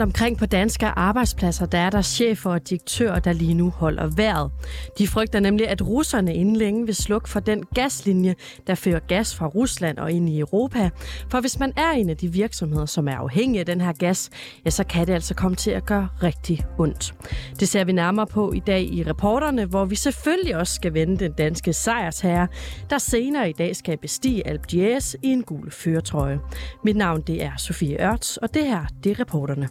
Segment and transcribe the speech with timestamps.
[0.00, 4.06] Rundt omkring på danske arbejdspladser, der er der chefer og direktører, der lige nu holder
[4.06, 4.50] vejret.
[4.98, 8.34] De frygter nemlig, at russerne inden længe vil slukke for den gaslinje,
[8.66, 10.90] der fører gas fra Rusland og ind i Europa.
[11.30, 14.30] For hvis man er en af de virksomheder, som er afhængige af den her gas,
[14.64, 17.14] ja, så kan det altså komme til at gøre rigtig ondt.
[17.60, 21.16] Det ser vi nærmere på i dag i reporterne, hvor vi selvfølgelig også skal vende
[21.16, 22.48] den danske sejrsherre,
[22.90, 26.40] der senere i dag skal bestige Alp Diaz i en gul føretrøje.
[26.84, 29.68] Mit navn det er Sofie Ørts, og det her det er reporterne.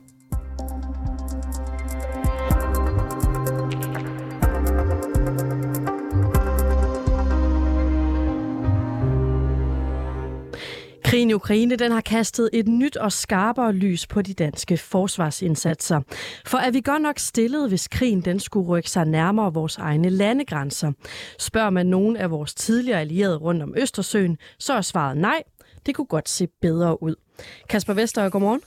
[11.10, 16.02] Krigen i Ukraine den har kastet et nyt og skarpere lys på de danske forsvarsindsatser.
[16.46, 20.10] For er vi godt nok stillet, hvis krigen den skulle rykke sig nærmere vores egne
[20.10, 20.92] landegrænser?
[21.40, 25.44] Spørger man nogen af vores tidligere allierede rundt om Østersøen, så er svaret nej.
[25.86, 27.16] Det kunne godt se bedre ud.
[27.70, 28.62] Kasper Vester, godmorgen.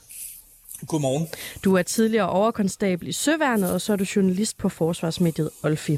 [0.87, 1.27] Godmorgen.
[1.63, 5.97] Du er tidligere overkonstabel i Søværnet, og så er du journalist på Forsvarsmediet Olfi.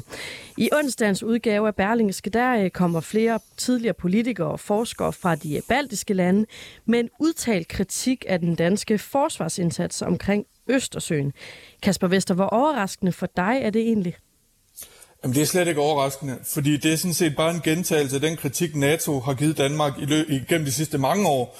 [0.56, 5.60] I onsdagens udgave af Berlingske, der øh, kommer flere tidligere politikere og forskere fra de
[5.68, 6.46] baltiske lande
[6.84, 11.32] med en udtalt kritik af den danske forsvarsindsats omkring Østersøen.
[11.82, 14.16] Kasper Vester, hvor overraskende for dig er det egentlig?
[15.22, 18.20] Jamen, det er slet ikke overraskende, fordi det er sådan set bare en gentagelse af
[18.20, 21.58] den kritik, NATO har givet Danmark i lø- igennem de sidste mange år.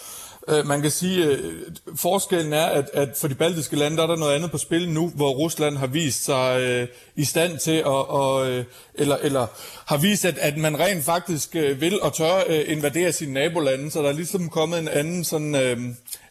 [0.48, 1.52] Øh, man kan sige, at øh,
[1.96, 4.88] forskellen er, at, at for de baltiske lande der er der noget andet på spil
[4.88, 9.46] nu, hvor Rusland har vist sig øh, i stand til, at, og, øh, eller, eller
[9.86, 13.90] har vist, at, at man rent faktisk øh, vil og tør øh, invadere sine nabolande.
[13.90, 15.78] Så der er ligesom kommet en anden sådan, øh,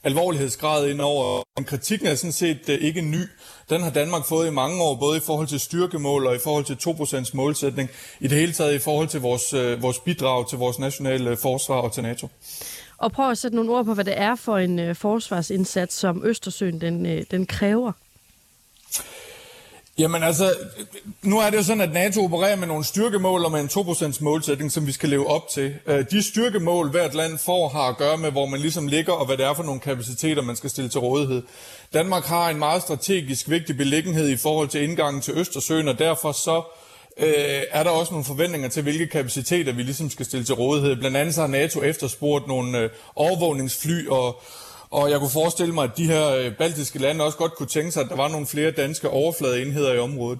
[0.03, 1.43] alvorlighedsgrad ind over.
[1.65, 3.21] Kritikken er sådan set øh, ikke ny.
[3.69, 6.65] Den har Danmark fået i mange år, både i forhold til styrkemål og i forhold
[6.65, 6.77] til
[7.27, 7.89] 2% målsætning.
[8.19, 11.37] I det hele taget i forhold til vores, øh, vores bidrag til vores nationale øh,
[11.37, 12.27] forsvar og til NATO.
[12.97, 16.21] Og prøv at sætte nogle ord på, hvad det er for en øh, forsvarsindsats, som
[16.25, 17.91] Østersøen den, øh, den kræver.
[19.97, 20.53] Jamen altså,
[21.21, 24.23] nu er det jo sådan, at NATO opererer med nogle styrkemål og med en 2%
[24.23, 25.75] målsætning, som vi skal leve op til.
[25.85, 29.25] Øh, de styrkemål, hvert land får, har at gøre med, hvor man ligesom ligger, og
[29.25, 31.41] hvad det er for nogle kapaciteter, man skal stille til rådighed.
[31.93, 36.31] Danmark har en meget strategisk vigtig beliggenhed i forhold til indgangen til Østersøen, og derfor
[36.31, 36.63] så
[37.17, 40.95] øh, er der også nogle forventninger til, hvilke kapaciteter vi ligesom skal stille til rådighed.
[40.95, 44.41] Blandt andet så har NATO efterspurgt nogle øh, overvågningsfly, og,
[44.89, 47.91] og jeg kunne forestille mig, at de her øh, baltiske lande også godt kunne tænke
[47.91, 50.39] sig, at der var nogle flere danske overfladeenheder i området.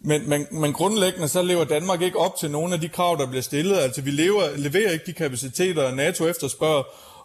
[0.00, 3.26] Men, men, men grundlæggende så lever Danmark ikke op til nogle af de krav, der
[3.26, 3.76] bliver stillet.
[3.76, 6.82] Altså vi lever, leverer ikke de kapaciteter, NATO efterspørger,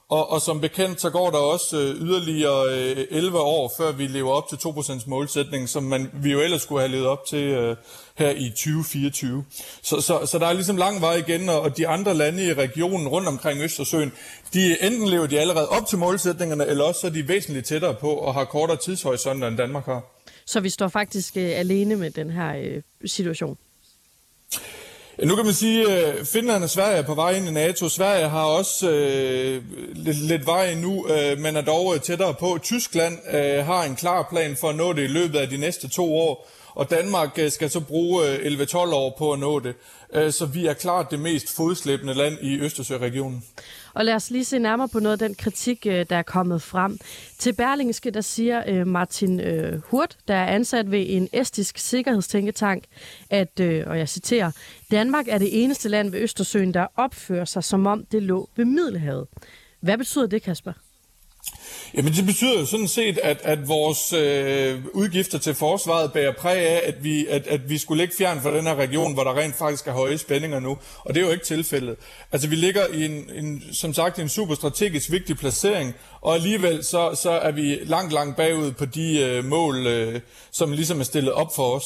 [0.09, 4.07] og, og som bekendt, så går der også øh, yderligere øh, 11 år, før vi
[4.07, 7.43] lever op til 2% målsætningen, som man, vi jo ellers skulle have levet op til
[7.43, 7.75] øh,
[8.15, 9.45] her i 2024.
[9.81, 13.07] Så, så, så der er ligesom lang vej igen, og de andre lande i regionen
[13.07, 14.11] rundt omkring Østersøen,
[14.53, 17.93] de enten lever de allerede op til målsætningerne, eller også så er de væsentligt tættere
[17.93, 20.01] på og har kortere tidshorisonter, end Danmark har.
[20.45, 23.57] Så vi står faktisk øh, alene med den her øh, situation?
[25.23, 27.89] Nu kan man sige, at Finland og Sverige er på vej ind i NATO.
[27.89, 29.63] Sverige har også øh,
[29.93, 32.59] lidt, lidt vej nu, øh, men er dog tættere på.
[32.63, 35.89] Tyskland øh, har en klar plan for at nå det i løbet af de næste
[35.89, 39.75] to år, og Danmark øh, skal så bruge øh, 11-12 år på at nå det.
[40.13, 43.43] Øh, så vi er klart det mest fodslæbende land i Østersøregionen.
[43.93, 46.97] Og lad os lige se nærmere på noget af den kritik, der er kommet frem.
[47.37, 49.41] Til Berlingske, der siger Martin
[49.83, 52.83] Hurt, der er ansat ved en estisk sikkerhedstænketank,
[53.29, 54.51] at, og jeg citerer,
[54.91, 58.65] Danmark er det eneste land ved Østersøen, der opfører sig, som om det lå ved
[58.65, 59.27] Middelhavet.
[59.79, 60.73] Hvad betyder det, Kasper?
[61.93, 66.57] Jamen det betyder jo sådan set, at, at vores øh, udgifter til forsvaret bærer præg
[66.57, 69.37] af, at vi, at, at vi skulle ligge fjern fra den her region, hvor der
[69.37, 70.77] rent faktisk er høje spændinger nu.
[70.99, 71.95] Og det er jo ikke tilfældet.
[72.31, 76.35] Altså vi ligger i en, en som sagt i en super strategisk vigtig placering, og
[76.35, 80.21] alligevel så, så er vi langt, langt bagud på de øh, mål, øh,
[80.51, 81.85] som ligesom er stillet op for os.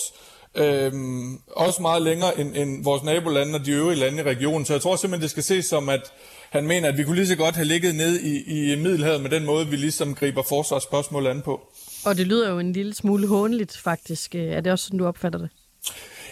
[0.55, 4.65] Øhm, også meget længere end, end vores nabolande og de øvrige lande i regionen.
[4.65, 6.11] Så jeg tror simpelthen, det skal ses som, at
[6.53, 9.29] han mener, at vi kunne lige så godt have ligget ned i, i Middelhavet med
[9.29, 11.61] den måde, vi ligesom griber forsvarsspørgsmål an på.
[12.05, 14.35] Og det lyder jo en lille smule hånligt, faktisk.
[14.35, 15.49] Er det også sådan, du opfatter det?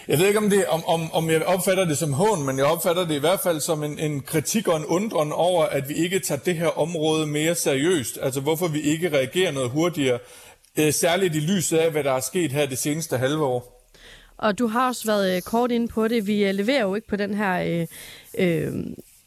[0.08, 2.66] Jeg ved ikke, om, det, om, om, om jeg opfatter det som hån, men jeg
[2.66, 5.94] opfatter det i hvert fald som en, en kritik og en undren over, at vi
[5.94, 8.18] ikke tager det her område mere seriøst.
[8.22, 10.18] Altså hvorfor vi ikke reagerer noget hurtigere,
[10.78, 13.88] øh, særligt i lyset af, hvad der er sket her det seneste halve år.
[14.36, 16.26] Og du har også været øh, kort inde på det.
[16.26, 17.86] Vi øh, leverer jo ikke på den her øh,
[18.38, 18.72] øh,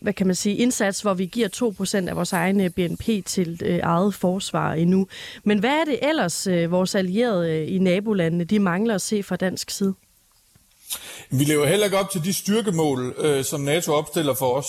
[0.06, 1.48] hvad kan man sige, indsats, hvor vi giver
[2.06, 5.08] 2% af vores egne øh, BNP til øh, eget forsvar endnu.
[5.44, 9.24] Men hvad er det ellers, øh, vores allierede øh, i nabolandene, de mangler at se
[9.24, 9.94] fra dansk side?
[11.30, 14.68] Vi lever heller ikke op til de styrkemål, øh, som NATO opstiller for os.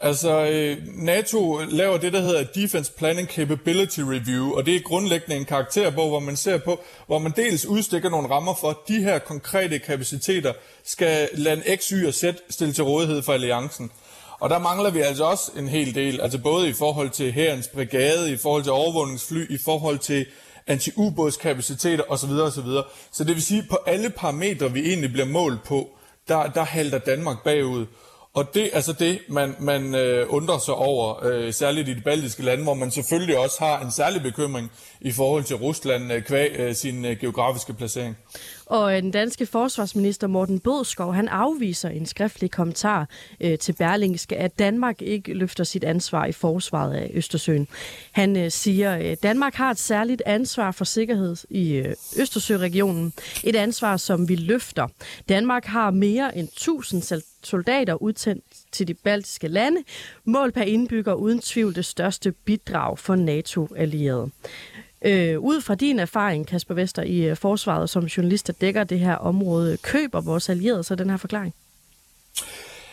[0.00, 5.36] Altså, øh, NATO laver det, der hedder Defense Planning Capability Review, og det er grundlæggende
[5.36, 9.02] en karakterbog, hvor man ser på, hvor man dels udstikker nogle rammer for, at de
[9.02, 10.52] her konkrete kapaciteter
[10.84, 13.90] skal land X, Y og Z stille til rådighed for alliancen.
[14.40, 17.68] Og der mangler vi altså også en hel del, altså både i forhold til herrens
[17.68, 20.26] brigade, i forhold til overvågningsfly, i forhold til
[20.66, 22.30] anti-ubådskapaciteter osv.
[22.30, 22.68] osv.
[23.12, 25.88] Så det vil sige, at på alle parametre, vi egentlig bliver målt på,
[26.28, 27.86] der, der halter Danmark bagud.
[28.34, 32.00] Og det er altså det, man, man øh, undrer sig over, øh, særligt i de
[32.00, 36.22] baltiske lande, hvor man selvfølgelig også har en særlig bekymring i forhold til Rusland øh,
[36.22, 38.16] kvæg øh, sin øh, geografiske placering.
[38.66, 43.08] Og øh, den danske forsvarsminister Morten Bødskov, han afviser en skriftlig kommentar
[43.40, 47.68] øh, til Berlingske, at Danmark ikke løfter sit ansvar i forsvaret af Østersøen.
[48.12, 53.12] Han øh, siger, at Danmark har et særligt ansvar for sikkerhed i øh, Østersøregionen.
[53.44, 54.88] Et ansvar, som vi løfter.
[55.28, 59.82] Danmark har mere end 1000 soldater udtændt til de baltiske lande.
[60.24, 64.30] Mål per indbygger uden tvivl det største bidrag for NATO-allierede.
[65.06, 69.00] Øh, ud fra din erfaring, Kasper Vester, i øh, forsvaret som journalist, der dækker det
[69.00, 71.54] her område, køber vores allierede så den her forklaring?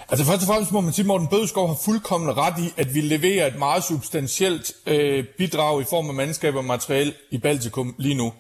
[0.10, 2.96] Altså først og fremmest må man sige, at Morten Bødskov har fuldkommen ret i, at
[2.96, 7.96] vi leverer et meget substantielt øh, bidrag i form af mandskab og materiel i Baltikum
[7.98, 8.34] lige nu.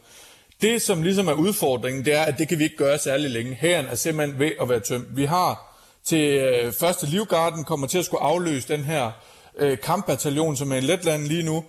[0.61, 3.53] Det, som ligesom er udfordringen, det er, at det kan vi ikke gøre særlig længe.
[3.55, 5.17] Herren er simpelthen ved at være tømt.
[5.17, 9.11] Vi har til øh, første livgarden kommer til at skulle afløse den her
[9.57, 11.63] øh, kampbataljon, som er i Letland lige nu,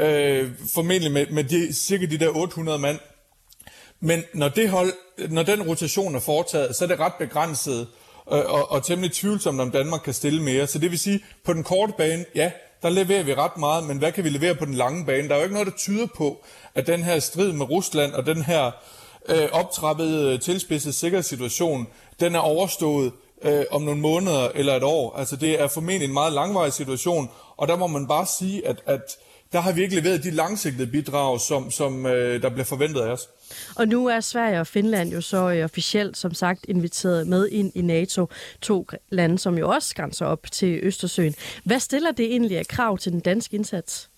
[0.00, 2.98] øh, formentlig med, med de, cirka de der 800 mand.
[4.00, 4.92] Men når, det hold,
[5.28, 7.88] når den rotation er foretaget, så er det ret begrænset
[8.32, 10.66] øh, og, og temmelig tvivlsomt, om Danmark kan stille mere.
[10.66, 12.50] Så det vil sige, på den korte bane, ja,
[12.82, 15.28] der leverer vi ret meget, men hvad kan vi levere på den lange bane?
[15.28, 16.44] Der er jo ikke noget, der tyder på,
[16.74, 18.70] at den her strid med Rusland og den her
[19.28, 21.86] øh, optrappede, øh, tilspidsede sikkerhedssituation,
[22.20, 23.12] den er overstået
[23.42, 25.16] øh, om nogle måneder eller et år.
[25.16, 28.82] Altså det er formentlig en meget langvarig situation, og der må man bare sige, at,
[28.86, 29.16] at
[29.52, 33.10] der har vi ikke leveret de langsigtede bidrag, som, som øh, der bliver forventet af
[33.12, 33.28] os.
[33.76, 37.72] Og nu er Sverige og Finland jo så øh, officielt, som sagt, inviteret med ind
[37.74, 38.28] i NATO.
[38.60, 41.34] To lande, som jo også grænser op til Østersøen.
[41.64, 44.10] Hvad stiller det egentlig af krav til den danske indsats?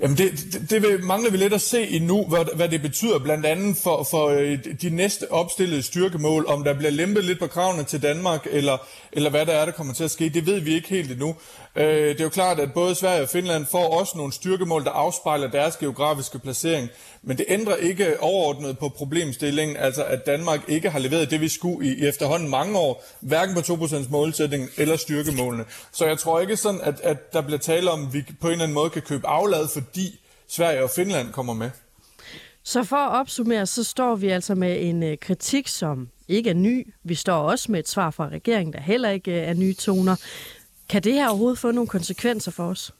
[0.00, 3.18] Jamen det, det, det vil, mangler vi lidt at se endnu, hvad, hvad det betyder
[3.18, 7.46] blandt andet for, for øh, de næste opstillede styrkemål, om der bliver lempet lidt på
[7.46, 8.78] kravene til Danmark, eller,
[9.12, 10.28] eller hvad der er, der kommer til at ske.
[10.28, 11.36] Det ved vi ikke helt endnu.
[11.76, 14.90] Øh, det er jo klart, at både Sverige og Finland får også nogle styrkemål, der
[14.90, 16.88] afspejler deres geografiske placering.
[17.22, 21.48] Men det ændrer ikke overordnet på problemstillingen, altså at Danmark ikke har leveret det, vi
[21.48, 25.64] skulle i, i efterhånden mange år, hverken på 2% målsætningen eller styrkemålene.
[25.92, 28.52] Så jeg tror ikke sådan, at, at der bliver tale om, at vi på en
[28.52, 31.70] eller anden måde kan købe aflad, fordi Sverige og Finland kommer med.
[32.64, 36.54] Så for at opsummere, så står vi altså med en øh, kritik, som ikke er
[36.54, 36.94] ny.
[37.04, 40.16] Vi står også med et svar fra regeringen, der heller ikke øh, er nye toner.
[40.92, 42.94] Kan det her overhovedet få nogle konsekvenser for os?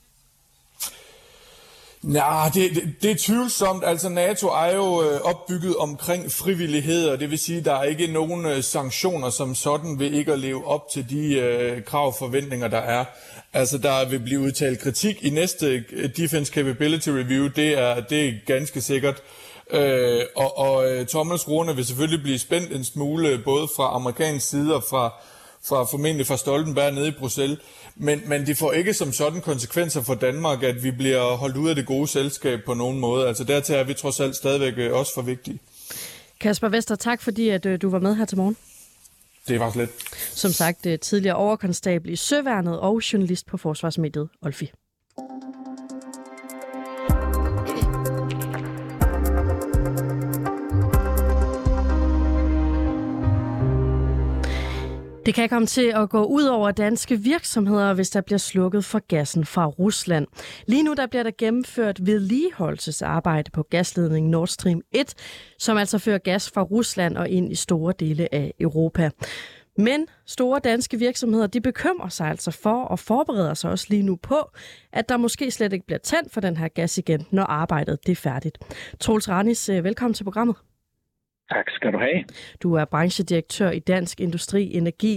[2.03, 3.83] Ja, det, det, det er tvivlsomt.
[3.85, 7.83] Altså NATO er jo øh, opbygget omkring frivillighed, og det vil sige, at der er
[7.83, 12.07] ikke nogen øh, sanktioner som sådan ved ikke at leve op til de øh, krav
[12.07, 13.05] og forventninger, der er.
[13.53, 18.27] Altså der vil blive udtalt kritik i næste øh, Defense Capability Review, det er, det
[18.27, 19.23] er ganske sikkert.
[19.71, 24.49] Øh, og og øh, Thomas Rune vil selvfølgelig blive spændt en smule, både fra amerikansk
[24.49, 25.13] side og fra,
[25.67, 27.59] fra formentlig fra Stoltenberg nede i Bruxelles.
[27.95, 31.69] Men, men det får ikke som sådan konsekvenser for Danmark, at vi bliver holdt ud
[31.69, 33.27] af det gode selskab på nogen måde.
[33.27, 35.59] Altså dertil er vi trods alt stadigvæk øh, også for vigtige.
[36.39, 38.57] Kasper Vester, tak fordi at øh, du var med her til morgen.
[39.47, 39.91] Det var lidt.
[40.37, 44.71] Som sagt, øh, tidligere overkonstabel i Søværnet og journalist på Forsvarsmediet Olfi.
[55.25, 58.99] Det kan komme til at gå ud over danske virksomheder, hvis der bliver slukket for
[59.07, 60.27] gassen fra Rusland.
[60.67, 65.13] Lige nu der bliver der gennemført vedligeholdelsesarbejde på gasledningen Nord Stream 1,
[65.59, 69.09] som altså fører gas fra Rusland og ind i store dele af Europa.
[69.77, 74.15] Men store danske virksomheder de bekymrer sig altså for og forbereder sig også lige nu
[74.15, 74.49] på,
[74.93, 78.11] at der måske slet ikke bliver tændt for den her gas igen, når arbejdet det
[78.11, 78.57] er færdigt.
[78.99, 80.55] Troels Ranis, øh, velkommen til programmet.
[81.53, 82.23] Tak skal du have.
[82.63, 85.15] Du er branchedirektør i Dansk Industri Energi.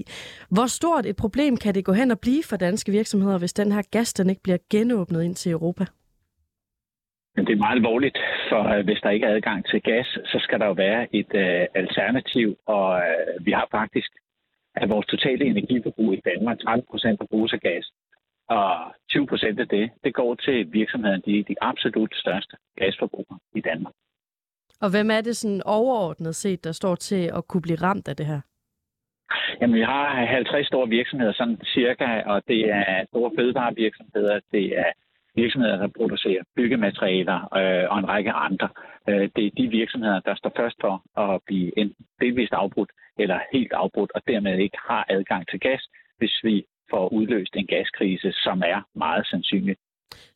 [0.50, 3.72] Hvor stort et problem kan det gå hen og blive for danske virksomheder, hvis den
[3.72, 5.84] her gas den ikke bliver genåbnet ind til Europa?
[7.36, 8.18] Men det er meget alvorligt,
[8.50, 11.30] for øh, hvis der ikke er adgang til gas, så skal der jo være et
[11.34, 14.10] uh, alternativ, og uh, vi har faktisk
[14.74, 17.84] af vores totale energiforbrug i Danmark, 30 procent forbruges af gas,
[18.48, 23.60] og 20 procent af det, det går til virksomheden, de, de absolut største gasforbrugere i
[23.60, 23.94] Danmark.
[24.80, 28.16] Og hvem er det sådan overordnet set, der står til at kunne blive ramt af
[28.16, 28.40] det her?
[29.60, 34.90] Jamen, vi har 50 store virksomheder, sådan cirka, og det er store fødevarevirksomheder, det er
[35.34, 38.68] virksomheder, der producerer byggematerialer øh, og en række andre.
[39.08, 43.38] Øh, det er de virksomheder, der står først for at blive enten delvist afbrudt eller
[43.52, 45.82] helt afbrudt, og dermed ikke har adgang til gas,
[46.18, 49.76] hvis vi får udløst en gaskrise, som er meget sandsynlig.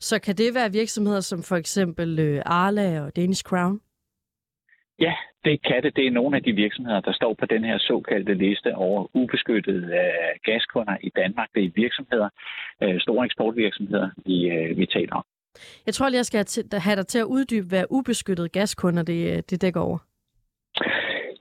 [0.00, 3.80] Så kan det være virksomheder som for eksempel øh, Arla og Danish Crown?
[5.00, 5.14] Ja,
[5.44, 5.96] det kan det.
[5.96, 9.84] Det er nogle af de virksomheder, der står på den her såkaldte liste over ubeskyttede
[9.86, 11.48] øh, gaskunder i Danmark.
[11.54, 12.28] Det er virksomheder,
[12.82, 15.24] øh, store eksportvirksomheder, vi, øh, vi taler om.
[15.86, 19.62] Jeg tror lige, jeg skal have dig til at uddybe, hvad ubeskyttede gaskunder det, det
[19.62, 19.98] dækker over.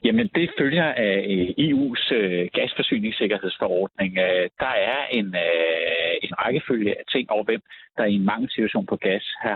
[0.03, 1.15] Jamen, det følger af
[1.59, 2.13] EU's
[2.53, 4.15] gasforsyningssikkerhedsforordning.
[4.59, 5.25] Der er en,
[6.25, 7.61] en rækkefølge af ting over, hvem
[7.97, 9.55] der i en mange situation på gas har,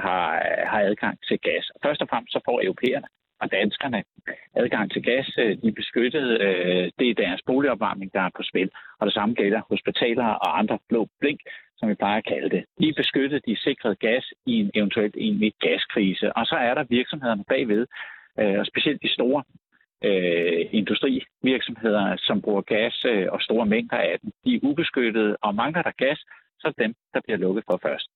[0.68, 1.72] har adgang til gas.
[1.84, 3.08] Først og fremmest så får europæerne
[3.44, 4.04] og danskerne
[4.56, 5.28] adgang til gas.
[5.38, 6.42] Øh, de er beskyttet.
[6.42, 8.70] Øh, det er deres boligopvarmning, der er på spil.
[9.00, 11.40] Og det samme gælder hospitaler og andre blå blink,
[11.78, 12.64] som vi plejer at kalde det.
[12.80, 16.38] De er beskyttet, de er sikret gas i en eventuelt egentlig gaskrise.
[16.38, 17.86] Og så er der virksomhederne bagved,
[18.40, 19.44] øh, og specielt de store
[20.08, 24.32] øh, industrivirksomheder, som bruger gas øh, og store mængder af den.
[24.46, 26.20] De er ubeskyttede, og mangler der gas,
[26.60, 28.08] så er dem, der bliver lukket for først.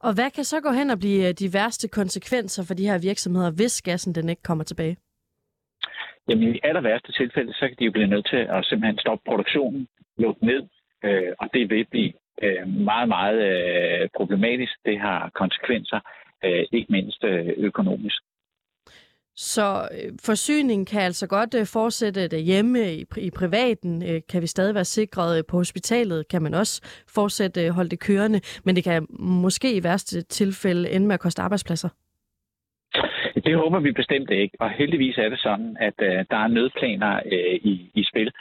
[0.00, 2.98] Og hvad kan så gå hen og blive øh, de værste konsekvenser for de her
[2.98, 4.96] virksomheder, hvis gassen den ikke kommer tilbage?
[6.28, 9.22] Jamen i aller værste tilfælde, så kan de jo blive nødt til at simpelthen stoppe
[9.30, 10.62] produktionen, lukke ned,
[11.04, 14.72] øh, og det vil blive øh, meget, meget øh, problematisk.
[14.84, 16.00] Det har konsekvenser,
[16.44, 18.22] øh, ikke mindst øh, økonomisk.
[19.36, 24.02] Så øh, forsyningen kan altså godt øh, fortsætte derhjemme i, i privaten.
[24.10, 26.28] Øh, kan vi stadig være sikret øh, på hospitalet?
[26.28, 28.40] Kan man også fortsætte øh, holde det kørende?
[28.64, 31.88] Men det kan måske i værste tilfælde ende med at koste arbejdspladser.
[33.44, 37.14] Det håber vi bestemt ikke, og heldigvis er det sådan, at øh, der er nødplaner
[37.16, 38.32] øh, i, i spil.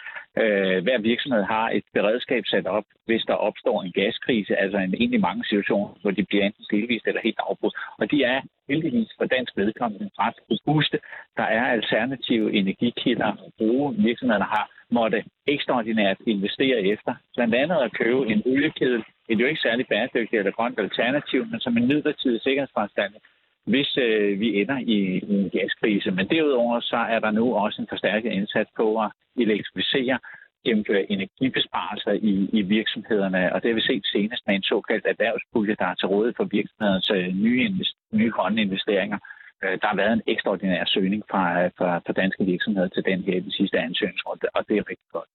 [0.41, 4.93] Øh, hver virksomhed har et beredskab sat op, hvis der opstår en gaskrise, altså en
[4.93, 7.75] egentlig mange situationer, hvor de bliver enten delvist eller helt afbrudt.
[7.99, 10.99] Og de er heldigvis for dansk vedkommende ret robuste.
[11.37, 13.95] Der er alternative energikilder at bruge.
[13.97, 17.13] Virksomhederne har måtte ekstraordinært investere efter.
[17.35, 21.59] Blandt andet at købe en oliekedel, et jo ikke særlig bæredygtigt eller grønt alternativ, men
[21.59, 23.23] som en midlertidig sikkerhedsforanstaltning
[23.65, 24.99] hvis øh, vi ender i,
[25.31, 26.11] i en gaskrise.
[26.11, 30.19] Men derudover så er der nu også en forstærket indsats på at elektrificere,
[30.65, 35.75] gennemføre energibesparelser i, i virksomhederne, og det har vi set senest med en såkaldt erhvervspulje,
[35.79, 39.19] der er til rådighed for virksomhedernes øh, nye, nye grønne investeringer.
[39.63, 43.19] Øh, der har været en ekstraordinær søgning fra, øh, fra, fra danske virksomheder til den
[43.23, 45.29] her den sidste ansøgningsrunde, og det er rigtig godt.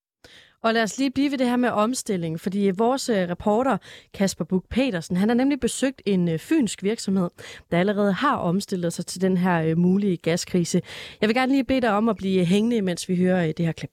[0.62, 3.78] Og lad os lige blive ved det her med omstilling, fordi vores øh, reporter
[4.14, 7.30] Kasper Buk petersen han har nemlig besøgt en øh, fynsk virksomhed,
[7.70, 10.82] der allerede har omstillet sig til den her øh, mulige gaskrise.
[11.20, 13.72] Jeg vil gerne lige bede dig om at blive hængende, mens vi hører det her
[13.72, 13.90] klip.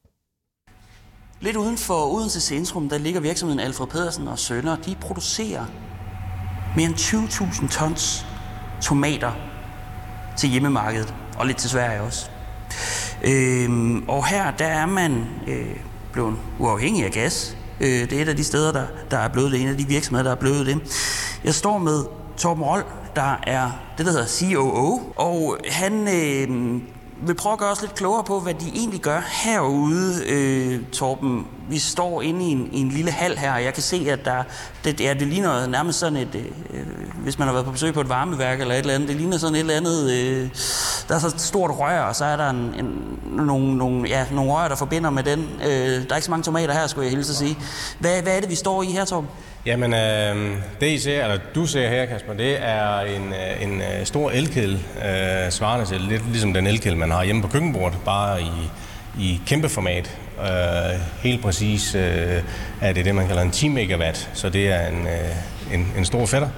[1.42, 4.76] Lidt uden for Odense Centrum, der ligger virksomheden Alfred Pedersen og Sønner.
[4.76, 5.66] De producerer
[6.76, 8.26] mere end 20.000 tons
[8.82, 9.32] tomater
[10.38, 12.30] til hjemmemarkedet, og lidt til Sverige også.
[13.24, 15.76] Øhm, og her, der er man øh,
[16.16, 17.58] blevet uafhængig af gas.
[17.80, 19.62] Øh, det er et af de steder, der, der er blevet det.
[19.62, 20.78] En af de virksomheder, der er blevet det.
[21.44, 22.04] Jeg står med
[22.38, 22.84] Torben Roll,
[23.16, 26.82] der er det, der hedder COO, og han øh,
[27.22, 31.48] vil prøve at gøre os lidt klogere på, hvad de egentlig gør herude, øh, Torben.
[31.70, 34.26] Vi står inde i en, i en lille hal her, og jeg kan se, at
[34.26, 34.44] der,
[34.84, 38.02] det, ja, det ligner nærmest sådan et, øh, hvis man har været på besøg på
[38.02, 40.50] et varmeværk eller et eller andet, det ligner sådan et eller andet, øh,
[41.08, 44.26] der er så et stort rør, og så er der en, en, nogle, nogle, ja,
[44.32, 45.50] nogle rør, der forbinder med den.
[45.64, 47.58] Øh, der er ikke så mange tomater her, skulle jeg hilse at sige.
[48.00, 49.30] Hvad, hvad er det, vi står i her, Torben?
[49.66, 53.82] Jamen, øh, det I ser, eller du ser her, Kasper, det er en, øh, en
[53.82, 58.00] øh, stor elkedel, øh, svarende til lidt ligesom den elkedel, man har hjemme på køkkenbordet,
[58.06, 58.72] bare i,
[59.20, 60.18] i kæmpe format.
[60.42, 62.44] Øh, helt præcis øh,
[62.82, 66.06] er det det, man kalder en 10 megawatt, så det er en, øh, en, en
[66.06, 66.50] stor fætter.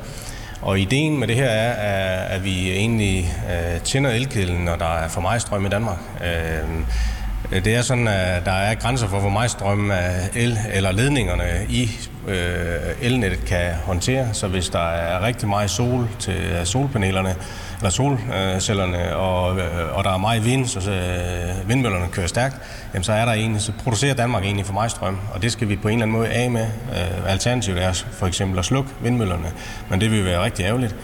[0.61, 5.07] Og ideen med det her er, at vi egentlig øh, tænder elkedlen, når der er
[5.07, 5.99] for meget strøm i Danmark.
[6.21, 9.91] Øh, det er sådan, at der er grænser for, hvor meget strøm
[10.35, 11.89] el eller ledningerne i
[12.27, 14.33] øh, elnettet kan håndtere.
[14.33, 17.35] Så hvis der er rigtig meget sol til øh, solpanelerne,
[17.77, 22.55] eller solcellerne, øh, og, øh, og der er meget vind, så øh, vindmøllerne kører stærkt,
[22.93, 25.69] jamen så er der egentlig, så producerer Danmark egentlig for meget strøm, og det skal
[25.69, 26.65] vi på en eller anden måde af med.
[26.65, 29.51] Øh, alternativet er for eksempel at slukke vindmøllerne,
[29.89, 30.95] men det vil være rigtig ærgerligt.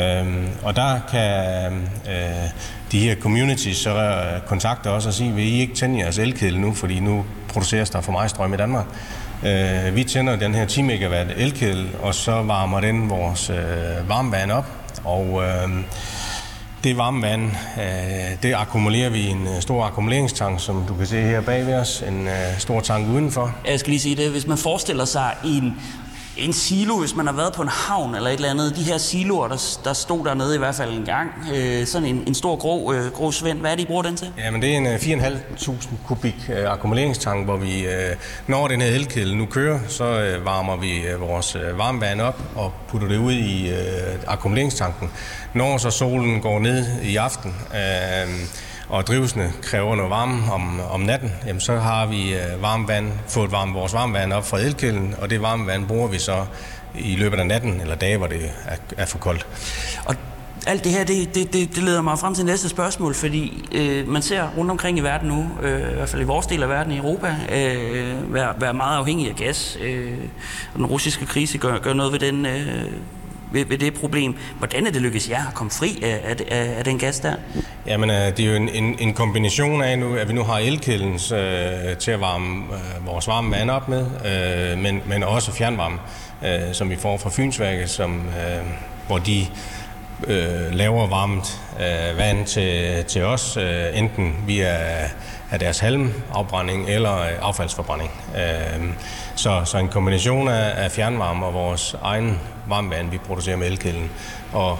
[0.00, 1.72] Øhm, og der kan
[2.08, 2.50] øh,
[2.92, 6.60] de her communities så øh, kontakte os og sige, vil I ikke tænde jeres elkedel
[6.60, 8.86] nu, fordi nu produceres der for meget strøm i Danmark.
[9.44, 14.50] Øh, vi tænder den her 10 megawatt elkedel, og så varmer den vores øh, varmevand
[14.50, 14.66] op.
[15.04, 15.68] Og øh,
[16.84, 21.22] det varmevand, øh, det akkumulerer vi i en øh, stor akkumuleringstank, som du kan se
[21.22, 22.04] her bag ved os.
[22.08, 23.54] En øh, stor tank udenfor.
[23.66, 24.30] Jeg skal lige sige det.
[24.30, 25.74] Hvis man forestiller sig en
[26.36, 28.76] en silo, hvis man har været på en havn eller et eller andet.
[28.76, 31.30] De her siloer, der, der stod dernede i hvert fald en gang.
[31.54, 33.58] Øh, sådan en, en stor grå, øh, grå svend.
[33.58, 34.32] Hvad er det, I bruger den til?
[34.38, 35.70] Jamen, det er en øh, 4.500
[36.06, 40.76] kubik øh, akkumuleringstank, hvor vi, øh, når den her elkedel nu kører, så øh, varmer
[40.76, 43.76] vi øh, vores øh, varmevand op og putter det ud i øh,
[44.26, 45.10] akkumuleringstanken.
[45.54, 48.34] Når så solen går ned i aften, øh,
[48.88, 53.12] og drivhusene kræver noget varme om, om natten, jamen så har vi varmvand, varmt vand,
[53.28, 56.44] fået varme, vores varmvand op fra elkilden, og det varme vand bruger vi så
[56.98, 59.46] i løbet af natten eller dage, hvor det er, er for koldt.
[60.04, 60.16] Og
[60.66, 64.08] alt det her, det, det, det, det leder mig frem til næste spørgsmål, fordi øh,
[64.08, 66.68] man ser rundt omkring i verden nu, øh, i hvert fald i vores del af
[66.68, 69.78] verden i Europa, øh, være, være meget afhængig af gas.
[69.80, 70.12] Øh,
[70.72, 72.84] og den russiske krise gør, gør noget ved den øh,
[73.54, 74.36] ved, ved det problem.
[74.58, 77.34] Hvordan er det lykkedes jer at komme fri af, af, af den gas der?
[77.86, 80.58] Jamen, øh, det er jo en, en, en kombination af, nu, at vi nu har
[80.58, 85.52] elkælden øh, til at varme øh, vores varme vand op med, øh, men, men også
[85.52, 85.98] fjernvarme,
[86.44, 88.66] øh, som vi får fra Fynsværket, som, øh,
[89.06, 89.46] hvor de
[90.26, 94.76] øh, laver varmt øh, vand til, til os, øh, enten via
[95.54, 98.10] af deres halmafbrænding eller øh, affaldsforbrænding.
[98.36, 98.92] Øhm,
[99.36, 104.10] så, så en kombination af, af fjernvarme og vores egen varmvand, vi producerer med elkedlen.
[104.52, 104.78] Og,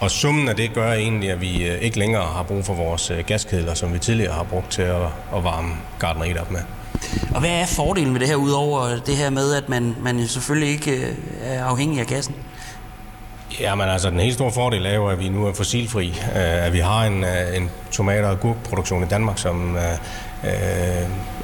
[0.00, 3.10] og summen af det gør egentlig, at vi øh, ikke længere har brug for vores
[3.10, 5.02] øh, gaskedler, som vi tidligere har brugt til at,
[5.36, 6.60] at varme gardneriet op med.
[7.34, 10.68] Og hvad er fordelen med det her, udover det her med, at man, man selvfølgelig
[10.68, 12.34] ikke er afhængig af gassen?
[13.60, 16.08] Jamen altså, den helt store fordel er jo, at vi nu er fossilfri.
[16.08, 20.50] Øh, at vi har en, øh, en tomat- og agurkproduktion i Danmark, som øh,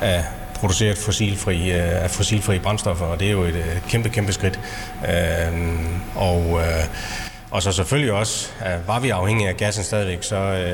[0.00, 0.22] er
[0.54, 4.60] produceret fossilfri, af fossilfri brændstoffer, og det er jo et kæmpe, kæmpe skridt.
[6.14, 6.60] Og,
[7.50, 10.66] og så selvfølgelig også, at var vi afhængige af gassen stadigvæk, så,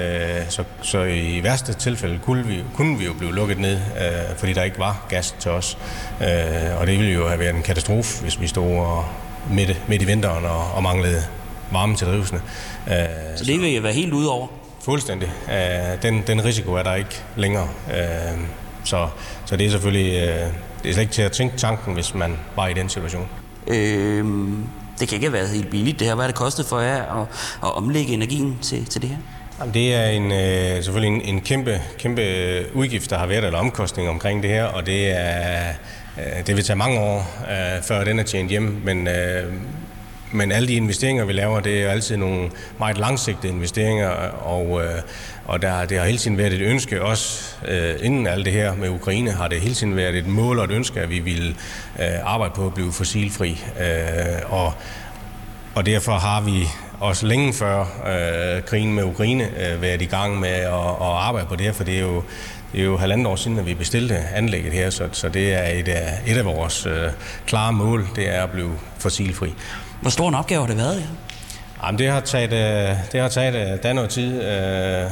[0.49, 3.78] så, så i værste tilfælde kunne vi, kunne vi jo blive lukket ned,
[4.37, 5.78] fordi der ikke var gas til os.
[6.81, 9.05] Og det ville jo have været en katastrofe, hvis vi stod og
[9.50, 11.22] midt, midt i vinteren og, og manglede
[11.72, 12.40] varme til drivhusene.
[12.87, 12.92] Uh,
[13.37, 14.46] så det vil jo være helt ud over?
[14.85, 15.28] Fuldstændig.
[15.46, 17.68] Uh, den, den risiko er der ikke længere.
[17.87, 18.40] Uh,
[18.85, 19.09] så,
[19.44, 20.52] så det er selvfølgelig uh,
[20.83, 23.28] det er slet ikke til at tænke tanken, hvis man var i den situation.
[23.66, 24.24] Øh,
[25.00, 26.14] det kan ikke have været helt billigt det her.
[26.14, 27.26] Hvad er det kostet for jer at,
[27.62, 29.16] at omlægge energien til, til det her?
[29.61, 32.22] Jamen, det er en, øh, selvfølgelig en, en kæmpe, kæmpe
[32.74, 35.74] udgift, der har været, eller omkostning omkring det her, og det er Øh,
[36.18, 39.53] Øh, det vil tage mange år, øh, før den er tjent hjem, men, øh,
[40.33, 45.01] men alle de investeringer, vi laver, det er altid nogle meget langsigtede investeringer, og, øh,
[45.44, 48.75] og der, det har hele tiden været et ønske, også øh, inden alt det her
[48.75, 51.55] med Ukraine, har det hele tiden været et mål og et ønske, at vi ville
[52.25, 53.64] arbejde på at blive fossilfri.
[54.44, 54.72] Og,
[55.75, 56.66] og derfor har vi
[57.01, 61.46] også længe før øh, krigen med Ukraine øh, været i gang med at, at arbejde
[61.46, 62.22] på det, for det er jo
[62.72, 65.68] det er jo halvandet år siden, at vi bestilte anlægget her, så, så det er
[65.68, 67.11] et af, et af vores øh,
[67.46, 69.54] klare mål, det er at blive fossilfri.
[70.00, 70.96] Hvor stor en opgave har det været?
[70.96, 71.06] Ja?
[71.87, 74.42] Jamen, det har taget, øh, det har taget øh, der noget tid.
[74.42, 75.11] Øh,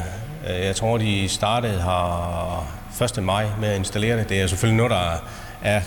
[0.49, 3.23] jeg tror, de startede her 1.
[3.25, 4.29] maj med at installere det.
[4.29, 5.23] Det er selvfølgelig noget, der
[5.63, 5.81] er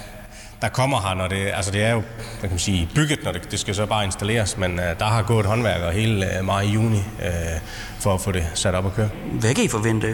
[0.63, 3.32] der kommer her, når det, altså det er jo hvad kan man sige, bygget, når
[3.32, 6.62] det, det skal så bare installeres, men uh, der har gået håndværker hele uh, maj
[6.62, 7.62] i juni uh,
[7.99, 9.10] for at få det sat op og køre.
[9.32, 10.13] Hvad kan I forvente at,